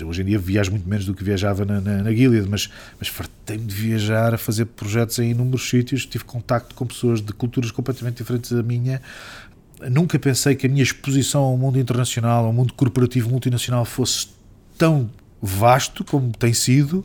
hoje 0.07 0.23
em 0.23 0.25
dia 0.25 0.39
viajo 0.39 0.71
muito 0.71 0.89
menos 0.89 1.05
do 1.05 1.13
que 1.13 1.23
viajava 1.23 1.67
na, 1.67 1.83
na, 1.83 2.03
na 2.03 2.11
Gilead, 2.11 2.49
mas, 2.49 2.71
mas 2.99 3.09
fartei-me 3.09 3.67
de 3.67 3.75
viajar, 3.75 4.33
a 4.33 4.39
fazer 4.39 4.65
projetos 4.65 5.19
em 5.19 5.33
inúmeros 5.33 5.69
sítios, 5.69 6.07
tive 6.07 6.25
contacto 6.25 6.75
com 6.75 6.87
pessoas 6.87 7.21
de 7.21 7.31
culturas 7.35 7.71
completamente 7.71 8.17
diferentes 8.17 8.53
da 8.53 8.63
minha, 8.63 9.03
nunca 9.91 10.19
pensei 10.19 10.55
que 10.55 10.67
a 10.67 10.71
minha 10.71 10.83
exposição 10.83 11.43
ao 11.43 11.59
mundo 11.59 11.79
internacional, 11.79 12.47
ao 12.47 12.55
mundo 12.55 12.73
corporativo 12.73 13.29
multinacional, 13.29 13.85
fosse 13.85 14.29
tão 14.79 15.11
vasto 15.43 16.03
como 16.05 16.33
tem 16.33 16.55
sido. 16.55 17.05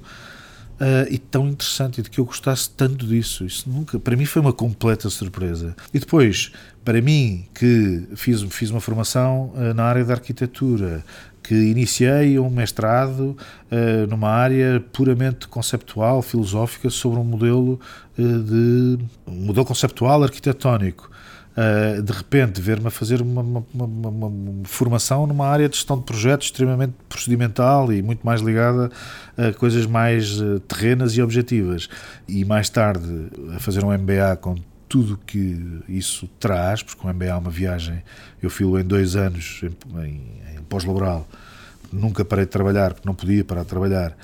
Uh, 0.83 1.07
e 1.09 1.17
tão 1.17 1.47
interessante 1.47 1.99
e 1.99 2.01
de 2.03 2.09
que 2.09 2.19
eu 2.19 2.25
gostasse 2.25 2.69
tanto 2.69 3.07
disso. 3.07 3.45
Isso 3.45 3.69
nunca, 3.69 3.97
para 3.97 4.17
mim 4.17 4.25
foi 4.25 4.41
uma 4.41 4.51
completa 4.51 5.09
surpresa. 5.09 5.73
E 5.93 5.99
depois, 5.99 6.51
para 6.83 7.01
mim, 7.01 7.45
que 7.53 8.05
fiz, 8.15 8.41
fiz 8.49 8.69
uma 8.69 8.81
formação 8.81 9.53
uh, 9.55 9.73
na 9.73 9.85
área 9.85 10.03
da 10.03 10.15
arquitetura, 10.15 11.05
que 11.41 11.55
iniciei 11.55 12.37
um 12.37 12.49
mestrado 12.49 13.37
uh, 13.71 14.07
numa 14.09 14.29
área 14.29 14.83
puramente 14.91 15.47
conceptual, 15.47 16.21
filosófica, 16.21 16.89
sobre 16.89 17.17
um 17.17 17.23
modelo 17.23 17.79
de 18.17 18.99
um 19.25 19.45
modelo 19.45 19.65
conceptual 19.65 20.21
arquitetónico. 20.21 21.09
Uh, 21.55 22.01
de 22.01 22.11
repente 22.11 22.59
ver-me 22.59 22.87
a 22.87 22.89
fazer 22.89 23.21
uma, 23.21 23.41
uma, 23.41 23.63
uma, 23.75 24.09
uma, 24.09 24.65
formação 24.65 25.27
numa 25.27 25.47
área 25.47 25.69
de 25.69 25.75
gestão 25.75 25.99
de 25.99 26.03
projetos 26.03 26.47
extremamente 26.47 26.93
procedimental 27.07 27.93
e 27.93 28.01
muito 28.01 28.25
mais 28.25 28.41
ligada 28.41 28.89
a 29.37 29.53
coisas 29.53 29.85
mais 29.85 30.41
uh, 30.41 30.59
terrenas 30.61 31.15
e 31.15 31.21
objetivas. 31.21 31.87
E 32.27 32.43
mais 32.43 32.69
tarde 32.69 33.27
a 33.55 33.59
fazer 33.59 33.85
um 33.85 33.95
MBA 33.95 34.35
com 34.41 34.55
tudo 34.89 35.19
que 35.25 35.83
isso 35.87 36.27
traz, 36.39 36.81
porque 36.81 37.05
um 37.05 37.13
MBA 37.13 37.25
é 37.25 37.35
uma 37.35 37.51
viagem, 37.51 38.03
eu 38.41 38.49
filo 38.49 38.79
em 38.79 38.83
dois 38.83 39.15
anos 39.15 39.61
em, 39.63 40.01
em, 40.01 40.57
em 40.57 40.61
pós-laboral, 40.69 41.27
nunca 41.91 42.25
parei 42.25 42.45
de 42.45 42.51
trabalhar, 42.51 42.93
porque 42.93 43.07
não 43.07 43.15
podia 43.15 43.43
parar 43.43 43.61
de 43.61 43.67
trabalhar. 43.67 44.17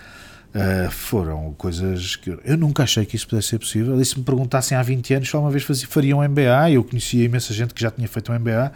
Uh, 0.49 0.89
foram 0.89 1.53
coisas 1.59 2.15
que 2.15 2.31
eu, 2.43 2.57
nunca 2.57 2.81
achei 2.81 3.05
que 3.05 3.15
isso 3.15 3.27
pudesse 3.27 3.49
ser 3.49 3.59
possível. 3.59 4.01
E 4.01 4.05
se 4.05 4.17
me 4.17 4.23
perguntassem 4.23 4.75
há 4.75 4.81
20 4.81 5.13
anos, 5.13 5.29
só 5.29 5.39
uma 5.39 5.51
vez 5.51 5.63
fazia, 5.63 5.87
faria 5.87 6.17
um 6.17 6.27
MBA, 6.27 6.71
eu 6.71 6.83
conhecia 6.83 7.23
imensa 7.23 7.53
gente 7.53 7.73
que 7.73 7.81
já 7.81 7.91
tinha 7.91 8.07
feito 8.07 8.31
um 8.31 8.39
MBA, 8.39 8.71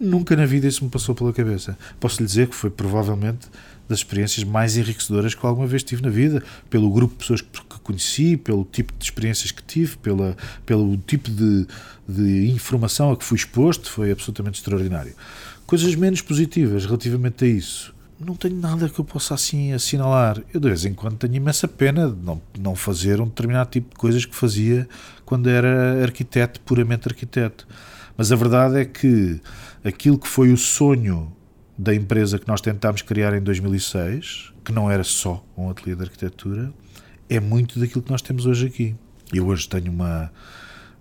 nunca 0.00 0.34
na 0.34 0.46
vida 0.46 0.66
isso 0.66 0.82
me 0.82 0.90
passou 0.90 1.14
pela 1.14 1.30
cabeça. 1.32 1.76
Posso 2.00 2.22
lhe 2.22 2.26
dizer 2.26 2.48
que 2.48 2.54
foi 2.54 2.70
provavelmente 2.70 3.46
das 3.86 3.98
experiências 3.98 4.42
mais 4.44 4.76
enriquecedoras 4.76 5.34
que 5.34 5.46
alguma 5.46 5.66
vez 5.66 5.82
tive 5.82 6.02
na 6.02 6.10
vida, 6.10 6.42
pelo 6.70 6.90
grupo 6.90 7.12
de 7.14 7.18
pessoas 7.18 7.42
que, 7.42 7.48
que 7.48 7.80
conheci, 7.80 8.36
pelo 8.36 8.64
tipo 8.64 8.92
de 8.98 9.04
experiências 9.04 9.50
que 9.50 9.62
tive, 9.62 9.98
pela, 9.98 10.34
pelo 10.64 10.96
tipo 10.96 11.30
de, 11.30 11.66
de 12.08 12.50
informação 12.50 13.12
a 13.12 13.16
que 13.16 13.24
fui 13.24 13.36
exposto, 13.36 13.90
foi 13.90 14.10
absolutamente 14.10 14.60
extraordinário. 14.60 15.14
Coisas 15.66 15.94
menos 15.94 16.22
positivas 16.22 16.86
relativamente 16.86 17.44
a 17.44 17.48
isso 17.48 17.97
não 18.20 18.34
tenho 18.34 18.56
nada 18.56 18.88
que 18.88 18.98
eu 18.98 19.04
possa 19.04 19.34
assim 19.34 19.72
assinalar. 19.72 20.42
Eu 20.52 20.60
de 20.60 20.68
vez 20.68 20.84
em 20.84 20.92
quando 20.92 21.16
tenho 21.16 21.34
imensa 21.34 21.68
pena 21.68 22.10
de 22.10 22.16
não, 22.16 22.40
não 22.58 22.74
fazer 22.74 23.20
um 23.20 23.26
determinado 23.26 23.70
tipo 23.70 23.90
de 23.90 23.96
coisas 23.96 24.24
que 24.24 24.34
fazia 24.34 24.88
quando 25.24 25.48
era 25.48 26.02
arquiteto, 26.02 26.60
puramente 26.62 27.06
arquiteto. 27.08 27.66
Mas 28.16 28.32
a 28.32 28.36
verdade 28.36 28.80
é 28.80 28.84
que 28.84 29.40
aquilo 29.84 30.18
que 30.18 30.26
foi 30.26 30.52
o 30.52 30.56
sonho 30.56 31.32
da 31.78 31.94
empresa 31.94 32.38
que 32.38 32.48
nós 32.48 32.60
tentámos 32.60 33.02
criar 33.02 33.32
em 33.34 33.40
2006, 33.40 34.52
que 34.64 34.72
não 34.72 34.90
era 34.90 35.04
só 35.04 35.44
um 35.56 35.70
ateliê 35.70 35.94
de 35.94 36.02
arquitetura, 36.02 36.72
é 37.30 37.38
muito 37.38 37.78
daquilo 37.78 38.02
que 38.02 38.10
nós 38.10 38.20
temos 38.20 38.46
hoje 38.46 38.66
aqui. 38.66 38.96
Eu 39.32 39.46
hoje 39.46 39.68
tenho 39.68 39.92
uma, 39.92 40.32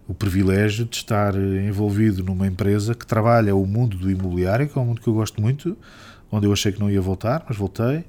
o 0.07 0.13
privilégio 0.13 0.85
de 0.85 0.97
estar 0.97 1.33
envolvido 1.35 2.23
numa 2.23 2.45
empresa 2.45 2.93
que 2.93 3.07
trabalha 3.07 3.55
o 3.55 3.65
mundo 3.65 3.97
do 3.97 4.11
imobiliário, 4.11 4.69
que 4.69 4.77
é 4.77 4.81
um 4.81 4.85
mundo 4.85 5.01
que 5.01 5.07
eu 5.07 5.13
gosto 5.13 5.41
muito, 5.41 5.75
onde 6.31 6.45
eu 6.45 6.53
achei 6.53 6.71
que 6.71 6.79
não 6.79 6.89
ia 6.89 7.01
voltar, 7.01 7.45
mas 7.47 7.57
voltei, 7.57 8.03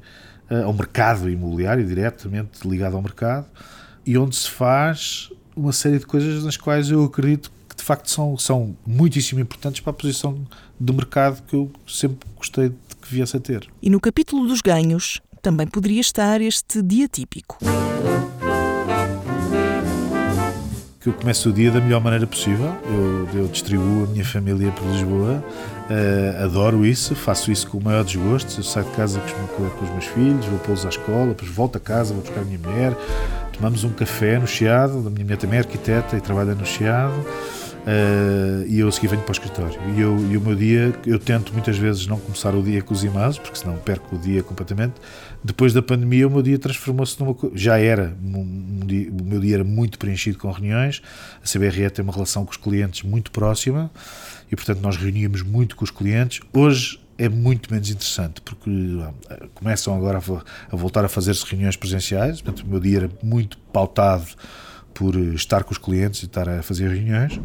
uh, 0.50 0.64
ao 0.64 0.72
mercado 0.72 1.28
imobiliário, 1.28 1.86
diretamente 1.86 2.66
ligado 2.66 2.96
ao 2.96 3.02
mercado, 3.02 3.46
e 4.06 4.16
onde 4.16 4.36
se 4.36 4.50
faz 4.50 5.30
uma 5.54 5.72
série 5.72 5.98
de 5.98 6.06
coisas 6.06 6.44
nas 6.44 6.56
quais 6.56 6.90
eu 6.90 7.04
acredito 7.04 7.50
que 7.68 7.76
de 7.76 7.82
facto 7.82 8.10
são, 8.10 8.36
são 8.38 8.76
muitíssimo 8.86 9.40
importantes 9.40 9.80
para 9.80 9.90
a 9.90 9.94
posição 9.94 10.46
de 10.78 10.92
mercado 10.92 11.42
que 11.46 11.54
eu 11.54 11.70
sempre 11.86 12.28
gostei 12.36 12.70
de 12.70 12.96
que 13.00 13.12
viesse 13.12 13.36
a 13.36 13.40
ter. 13.40 13.68
E 13.82 13.90
no 13.90 14.00
capítulo 14.00 14.46
dos 14.46 14.60
ganhos 14.60 15.20
também 15.42 15.66
poderia 15.66 16.00
estar 16.00 16.40
este 16.40 16.82
dia 16.82 17.08
típico 17.08 17.58
que 21.08 21.14
eu 21.14 21.14
começo 21.14 21.48
o 21.48 21.52
dia 21.52 21.70
da 21.70 21.80
melhor 21.80 22.00
maneira 22.02 22.26
possível. 22.26 22.74
Eu, 22.84 23.40
eu 23.40 23.48
distribuo 23.48 24.04
a 24.04 24.06
minha 24.08 24.24
família 24.24 24.70
por 24.72 24.86
Lisboa, 24.88 25.42
uh, 25.42 26.44
adoro 26.44 26.84
isso, 26.84 27.14
faço 27.14 27.50
isso 27.50 27.68
com 27.68 27.78
o 27.78 27.82
maior 27.82 28.04
desgosto. 28.04 28.58
Eu 28.58 28.64
saio 28.64 28.86
de 28.86 28.92
casa 28.92 29.20
com, 29.56 29.68
com 29.70 29.84
os 29.84 29.90
meus 29.90 30.04
filhos, 30.06 30.44
vou 30.46 30.58
pô-los 30.58 30.84
à 30.84 30.88
escola, 30.88 31.28
depois 31.28 31.50
volto 31.50 31.76
a 31.76 31.80
casa, 31.80 32.12
vou 32.12 32.22
buscar 32.22 32.40
a 32.40 32.44
minha 32.44 32.58
mulher, 32.58 32.94
tomamos 33.52 33.84
um 33.84 33.90
café 33.90 34.38
no 34.38 34.46
Chiado. 34.46 34.98
A 35.06 35.10
minha 35.10 35.24
mulher 35.24 35.38
também 35.38 35.56
é 35.56 35.60
arquiteta 35.60 36.16
e 36.16 36.20
trabalha 36.20 36.54
no 36.54 36.66
Chiado. 36.66 37.14
Uh, 37.88 38.66
e 38.66 38.80
eu 38.80 38.88
a 38.88 38.92
seguir 38.92 39.06
venho 39.06 39.22
para 39.22 39.30
o 39.30 39.32
escritório. 39.32 39.80
E, 39.96 40.00
eu, 40.00 40.14
e 40.30 40.36
o 40.36 40.40
meu 40.42 40.54
dia, 40.54 40.92
eu 41.06 41.18
tento 41.18 41.54
muitas 41.54 41.78
vezes 41.78 42.06
não 42.06 42.18
começar 42.18 42.54
o 42.54 42.62
dia 42.62 42.82
com 42.82 42.92
os 42.92 43.02
e-mails, 43.02 43.38
porque 43.38 43.58
senão 43.58 43.76
perco 43.78 44.16
o 44.16 44.18
dia 44.18 44.42
completamente. 44.42 44.94
Depois 45.42 45.72
da 45.72 45.80
pandemia, 45.80 46.26
o 46.26 46.30
meu 46.30 46.42
dia 46.42 46.58
transformou-se 46.58 47.18
numa. 47.20 47.36
Já 47.54 47.78
era, 47.78 48.16
um, 48.22 48.80
dia, 48.84 49.10
o 49.10 49.24
meu 49.24 49.40
dia 49.40 49.56
era 49.56 49.64
muito 49.64 49.98
preenchido 49.98 50.38
com 50.38 50.50
reuniões. 50.50 51.00
A 51.42 51.48
CBRE 51.48 51.90
tem 51.90 52.02
uma 52.02 52.12
relação 52.12 52.44
com 52.44 52.50
os 52.50 52.56
clientes 52.56 53.02
muito 53.02 53.30
próxima 53.30 53.90
e, 54.50 54.56
portanto, 54.56 54.80
nós 54.80 54.96
reuníamos 54.96 55.42
muito 55.42 55.76
com 55.76 55.84
os 55.84 55.90
clientes. 55.90 56.40
Hoje 56.52 57.00
é 57.16 57.28
muito 57.28 57.72
menos 57.72 57.88
interessante, 57.88 58.40
porque 58.40 58.70
ah, 59.30 59.46
começam 59.54 59.94
agora 59.96 60.18
a, 60.18 60.74
a 60.74 60.76
voltar 60.76 61.04
a 61.04 61.08
fazer-se 61.08 61.44
reuniões 61.46 61.76
presenciais. 61.76 62.42
Portanto, 62.42 62.66
o 62.66 62.68
meu 62.68 62.80
dia 62.80 62.98
era 62.98 63.10
muito 63.22 63.58
pautado 63.72 64.26
por 64.92 65.14
estar 65.16 65.62
com 65.62 65.70
os 65.70 65.78
clientes 65.78 66.22
e 66.22 66.26
estar 66.26 66.48
a 66.48 66.60
fazer 66.60 66.88
reuniões 66.88 67.40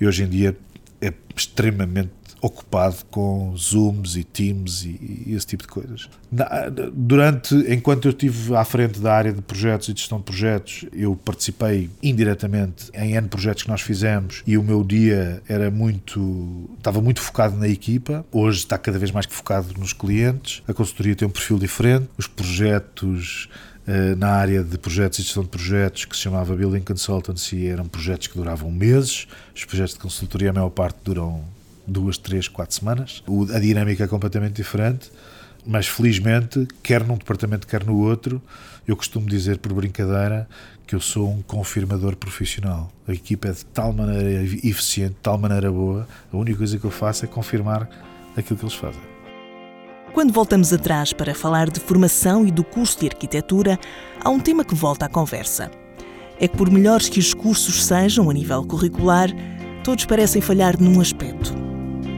e 0.00 0.06
hoje 0.06 0.22
em 0.22 0.28
dia 0.28 0.56
é 1.00 1.12
extremamente 1.36 2.10
ocupado 2.44 2.96
com 3.10 3.56
Zooms 3.56 4.16
e 4.16 4.22
Teams 4.22 4.84
e, 4.84 5.24
e 5.28 5.34
esse 5.34 5.46
tipo 5.46 5.62
de 5.62 5.68
coisas. 5.68 6.10
Na, 6.30 6.68
durante, 6.92 7.54
enquanto 7.72 8.04
eu 8.04 8.10
estive 8.10 8.54
à 8.54 8.64
frente 8.64 9.00
da 9.00 9.14
área 9.14 9.32
de 9.32 9.40
projetos 9.40 9.88
e 9.88 9.94
de 9.94 10.00
gestão 10.00 10.18
de 10.18 10.24
projetos, 10.24 10.84
eu 10.92 11.16
participei 11.16 11.88
indiretamente 12.02 12.90
em 12.92 13.14
N 13.14 13.28
projetos 13.28 13.62
que 13.62 13.68
nós 13.70 13.80
fizemos 13.80 14.42
e 14.46 14.58
o 14.58 14.62
meu 14.62 14.84
dia 14.84 15.42
era 15.48 15.70
muito, 15.70 16.68
estava 16.76 17.00
muito 17.00 17.20
focado 17.20 17.56
na 17.56 17.66
equipa. 17.66 18.26
Hoje 18.30 18.58
está 18.58 18.76
cada 18.76 18.98
vez 18.98 19.10
mais 19.10 19.24
focado 19.24 19.72
nos 19.78 19.94
clientes. 19.94 20.62
A 20.68 20.74
consultoria 20.74 21.16
tem 21.16 21.26
um 21.26 21.30
perfil 21.30 21.58
diferente. 21.58 22.08
Os 22.18 22.26
projetos 22.26 23.48
eh, 23.86 24.14
na 24.16 24.28
área 24.28 24.62
de 24.62 24.76
projetos 24.76 25.18
e 25.18 25.22
gestão 25.22 25.42
de 25.42 25.48
projetos 25.48 26.04
que 26.04 26.14
se 26.14 26.22
chamava 26.22 26.54
Building 26.54 26.82
Consultancy 26.82 27.66
eram 27.66 27.86
projetos 27.86 28.26
que 28.26 28.36
duravam 28.36 28.70
meses, 28.70 29.26
os 29.54 29.64
projetos 29.64 29.94
de 29.94 30.00
consultoria 30.00 30.50
a 30.50 30.52
maior 30.52 30.70
parte 30.70 30.98
duram 31.04 31.42
duas, 31.86 32.18
três, 32.18 32.48
quatro 32.48 32.74
semanas. 32.74 33.22
a 33.54 33.58
dinâmica 33.58 34.04
é 34.04 34.06
completamente 34.06 34.54
diferente, 34.54 35.10
mas 35.66 35.86
felizmente, 35.86 36.66
quer 36.82 37.04
num 37.04 37.16
departamento, 37.16 37.66
quer 37.66 37.84
no 37.84 37.98
outro, 37.98 38.40
eu 38.86 38.96
costumo 38.96 39.26
dizer 39.26 39.58
por 39.58 39.72
brincadeira 39.72 40.48
que 40.86 40.94
eu 40.94 41.00
sou 41.00 41.30
um 41.30 41.40
confirmador 41.42 42.16
profissional. 42.16 42.92
A 43.08 43.12
equipa 43.12 43.48
é 43.48 43.52
de 43.52 43.64
tal 43.66 43.92
maneira 43.92 44.42
eficiente, 44.42 45.14
de 45.14 45.20
tal 45.22 45.38
maneira 45.38 45.70
boa, 45.70 46.06
a 46.32 46.36
única 46.36 46.58
coisa 46.58 46.78
que 46.78 46.84
eu 46.84 46.90
faço 46.90 47.24
é 47.24 47.28
confirmar 47.28 47.88
aquilo 48.36 48.58
que 48.58 48.64
eles 48.64 48.74
fazem. 48.74 49.00
Quando 50.12 50.32
voltamos 50.32 50.72
atrás 50.72 51.12
para 51.12 51.34
falar 51.34 51.70
de 51.70 51.80
formação 51.80 52.46
e 52.46 52.50
do 52.50 52.62
curso 52.62 53.00
de 53.00 53.06
arquitetura, 53.06 53.78
há 54.22 54.30
um 54.30 54.38
tema 54.38 54.64
que 54.64 54.74
volta 54.74 55.06
à 55.06 55.08
conversa. 55.08 55.70
É 56.38 56.46
que, 56.46 56.56
por 56.56 56.70
melhores 56.70 57.08
que 57.08 57.18
os 57.18 57.32
cursos 57.32 57.84
sejam 57.84 58.30
a 58.30 58.32
nível 58.32 58.64
curricular, 58.64 59.30
todos 59.82 60.04
parecem 60.04 60.40
falhar 60.40 60.80
num 60.80 61.00
aspecto. 61.00 61.73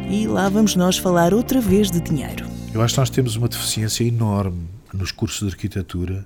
E 0.09 0.27
lá 0.27 0.49
vamos 0.49 0.77
nós 0.77 0.97
falar 0.97 1.35
outra 1.35 1.61
vez 1.61 1.90
de 1.90 2.01
dinheiro. 2.01 2.47
Eu 2.73 2.81
acho 2.81 2.95
que 2.95 3.01
nós 3.01 3.11
temos 3.11 3.35
uma 3.35 3.49
deficiência 3.49 4.05
enorme 4.05 4.69
nos 4.92 5.11
cursos 5.11 5.40
de 5.40 5.55
arquitetura. 5.55 6.25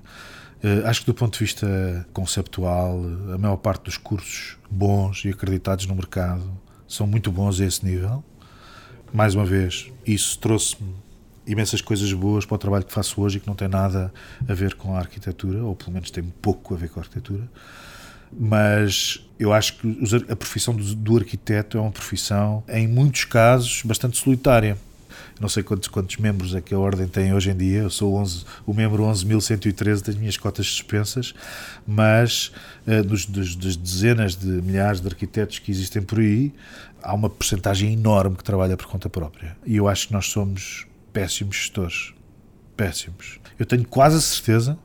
Uh, 0.63 0.85
acho 0.85 0.99
que, 0.99 1.07
do 1.07 1.15
ponto 1.15 1.33
de 1.33 1.39
vista 1.39 2.05
conceptual, 2.13 3.01
a 3.33 3.37
maior 3.39 3.57
parte 3.57 3.85
dos 3.85 3.97
cursos 3.97 4.57
bons 4.69 5.25
e 5.25 5.29
acreditados 5.29 5.87
no 5.87 5.95
mercado 5.95 6.43
são 6.87 7.07
muito 7.07 7.31
bons 7.31 7.59
a 7.59 7.65
esse 7.65 7.83
nível. 7.83 8.23
Mais 9.11 9.33
uma 9.33 9.45
vez, 9.45 9.91
isso 10.05 10.37
trouxe-me 10.37 10.93
imensas 11.47 11.81
coisas 11.81 12.13
boas 12.13 12.45
para 12.45 12.55
o 12.55 12.57
trabalho 12.59 12.85
que 12.85 12.93
faço 12.93 13.19
hoje 13.19 13.37
e 13.37 13.39
que 13.39 13.47
não 13.47 13.55
tem 13.55 13.67
nada 13.67 14.13
a 14.47 14.53
ver 14.53 14.75
com 14.75 14.95
a 14.95 14.99
arquitetura, 14.99 15.63
ou 15.63 15.75
pelo 15.75 15.91
menos 15.91 16.11
tem 16.11 16.23
pouco 16.23 16.75
a 16.75 16.77
ver 16.77 16.89
com 16.89 16.99
a 16.99 17.03
arquitetura. 17.03 17.49
Mas 18.37 19.23
eu 19.39 19.51
acho 19.51 19.77
que 19.77 19.97
a 20.29 20.35
profissão 20.35 20.75
do, 20.75 21.17
arquiteto 21.17 21.77
é 21.77 21.81
uma 21.81 21.91
profissão, 21.91 22.63
em 22.69 22.87
muitos 22.87 23.25
casos, 23.25 23.81
bastante 23.83 24.17
solitária. 24.17 24.77
Não 25.39 25.49
sei 25.49 25.63
quantos, 25.63 25.87
quantos 25.87 26.17
membros 26.17 26.53
é 26.53 26.61
que 26.61 26.73
a 26.73 26.77
Ordem 26.77 27.07
tem 27.07 27.33
hoje 27.33 27.49
em 27.49 27.57
dia, 27.57 27.79
eu 27.79 27.89
sou 27.89 28.15
11, 28.15 28.45
o 28.65 28.73
membro 28.73 29.03
11.113 29.03 30.05
das 30.05 30.15
minhas 30.15 30.37
cotas 30.37 30.67
suspensas, 30.67 31.33
mas 31.87 32.51
uh, 32.85 33.03
dos, 33.03 33.25
dos, 33.25 33.55
das 33.55 33.75
dezenas 33.75 34.35
de 34.35 34.45
milhares 34.45 35.01
de 35.01 35.07
arquitetos 35.07 35.57
que 35.57 35.71
existem 35.71 36.03
por 36.03 36.19
aí, 36.19 36.53
há 37.01 37.13
uma 37.15 37.27
percentagem 37.29 37.91
enorme 37.93 38.35
que 38.35 38.43
trabalha 38.43 38.77
por 38.77 38.85
conta 38.85 39.09
própria. 39.09 39.57
E 39.65 39.75
eu 39.75 39.87
acho 39.87 40.07
que 40.07 40.13
nós 40.13 40.27
somos 40.27 40.85
péssimos 41.11 41.55
gestores. 41.55 42.13
Péssimos. 42.77 43.39
Eu 43.57 43.65
tenho 43.65 43.85
quase 43.85 44.17
a 44.17 44.21
certeza 44.21 44.77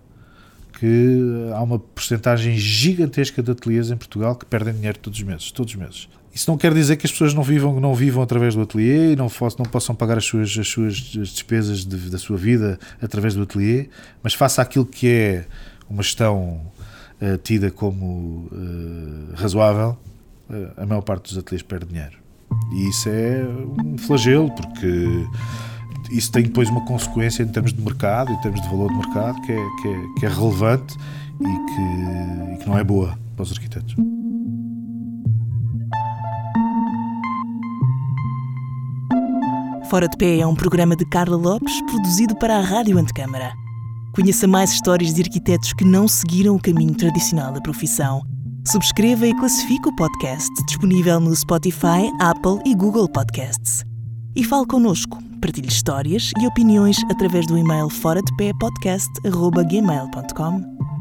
que 0.78 1.50
há 1.54 1.62
uma 1.62 1.78
porcentagem 1.78 2.56
gigantesca 2.56 3.42
de 3.42 3.50
ateliês 3.50 3.90
em 3.90 3.96
Portugal 3.96 4.36
que 4.36 4.44
perdem 4.44 4.74
dinheiro 4.74 4.98
todos 4.98 5.18
os 5.18 5.24
meses. 5.24 5.50
Todos 5.50 5.72
os 5.72 5.78
meses. 5.78 6.08
Isso 6.34 6.50
não 6.50 6.58
quer 6.58 6.74
dizer 6.74 6.96
que 6.96 7.06
as 7.06 7.12
pessoas 7.12 7.32
não 7.32 7.42
vivam, 7.42 7.80
não 7.80 7.94
vivam 7.94 8.22
através 8.22 8.54
do 8.54 8.60
ateliê 8.60 9.12
e 9.12 9.16
não, 9.16 9.26
não 9.58 9.64
possam 9.64 9.94
pagar 9.94 10.18
as 10.18 10.24
suas, 10.26 10.56
as 10.58 10.68
suas 10.68 10.96
despesas 10.96 11.82
de, 11.82 12.10
da 12.10 12.18
sua 12.18 12.36
vida 12.36 12.78
através 13.00 13.34
do 13.34 13.42
ateliê, 13.42 13.88
mas 14.22 14.34
faça 14.34 14.60
aquilo 14.60 14.84
que 14.84 15.08
é 15.08 15.46
uma 15.88 16.02
gestão 16.02 16.60
uh, 17.22 17.38
tida 17.42 17.70
como 17.70 18.48
uh, 18.52 19.34
razoável, 19.34 19.96
uh, 20.50 20.82
a 20.82 20.84
maior 20.84 21.00
parte 21.00 21.30
dos 21.30 21.38
ateliês 21.38 21.62
perde 21.62 21.86
dinheiro. 21.86 22.18
E 22.74 22.90
isso 22.90 23.08
é 23.08 23.42
um 23.82 23.96
flagelo, 23.96 24.50
porque 24.54 25.24
isso 26.10 26.30
tem 26.32 26.44
depois 26.44 26.68
uma 26.68 26.80
consequência 26.82 27.42
em 27.42 27.48
termos 27.48 27.72
de 27.72 27.80
mercado, 27.80 28.32
em 28.32 28.40
termos 28.40 28.60
de 28.60 28.68
valor 28.68 28.90
de 28.90 28.96
mercado, 28.96 29.40
que 29.42 29.52
é, 29.52 29.56
que 29.82 29.88
é, 29.88 30.20
que 30.20 30.26
é 30.26 30.28
relevante 30.28 30.96
e 31.40 31.44
que, 31.44 32.54
e 32.54 32.56
que 32.58 32.68
não 32.68 32.78
é 32.78 32.84
boa 32.84 33.18
para 33.34 33.42
os 33.42 33.52
arquitetos. 33.52 33.94
Fora 39.88 40.08
de 40.08 40.16
Pé 40.16 40.38
é 40.38 40.46
um 40.46 40.54
programa 40.54 40.96
de 40.96 41.04
Carla 41.06 41.36
Lopes 41.36 41.80
produzido 41.82 42.34
para 42.36 42.56
a 42.58 42.60
Rádio 42.60 42.98
Antecâmara. 42.98 43.52
Conheça 44.14 44.48
mais 44.48 44.72
histórias 44.72 45.14
de 45.14 45.22
arquitetos 45.22 45.72
que 45.72 45.84
não 45.84 46.08
seguiram 46.08 46.56
o 46.56 46.60
caminho 46.60 46.94
tradicional 46.94 47.52
da 47.52 47.60
profissão. 47.60 48.22
Subscreva 48.66 49.28
e 49.28 49.34
classifique 49.34 49.88
o 49.88 49.94
podcast 49.94 50.50
disponível 50.66 51.20
no 51.20 51.34
Spotify, 51.36 52.10
Apple 52.20 52.58
e 52.64 52.74
Google 52.74 53.08
Podcasts. 53.08 53.84
E 54.34 54.42
fale 54.42 54.66
connosco, 54.66 55.18
partilhe 55.36 55.68
histórias 55.68 56.30
e 56.40 56.46
opiniões 56.46 56.96
através 57.10 57.46
do 57.46 57.58
e-mail 57.58 57.88
fora 57.88 58.22
de 58.22 58.36
pé 58.36 58.52
podcast.gmail.com. 58.58 60.95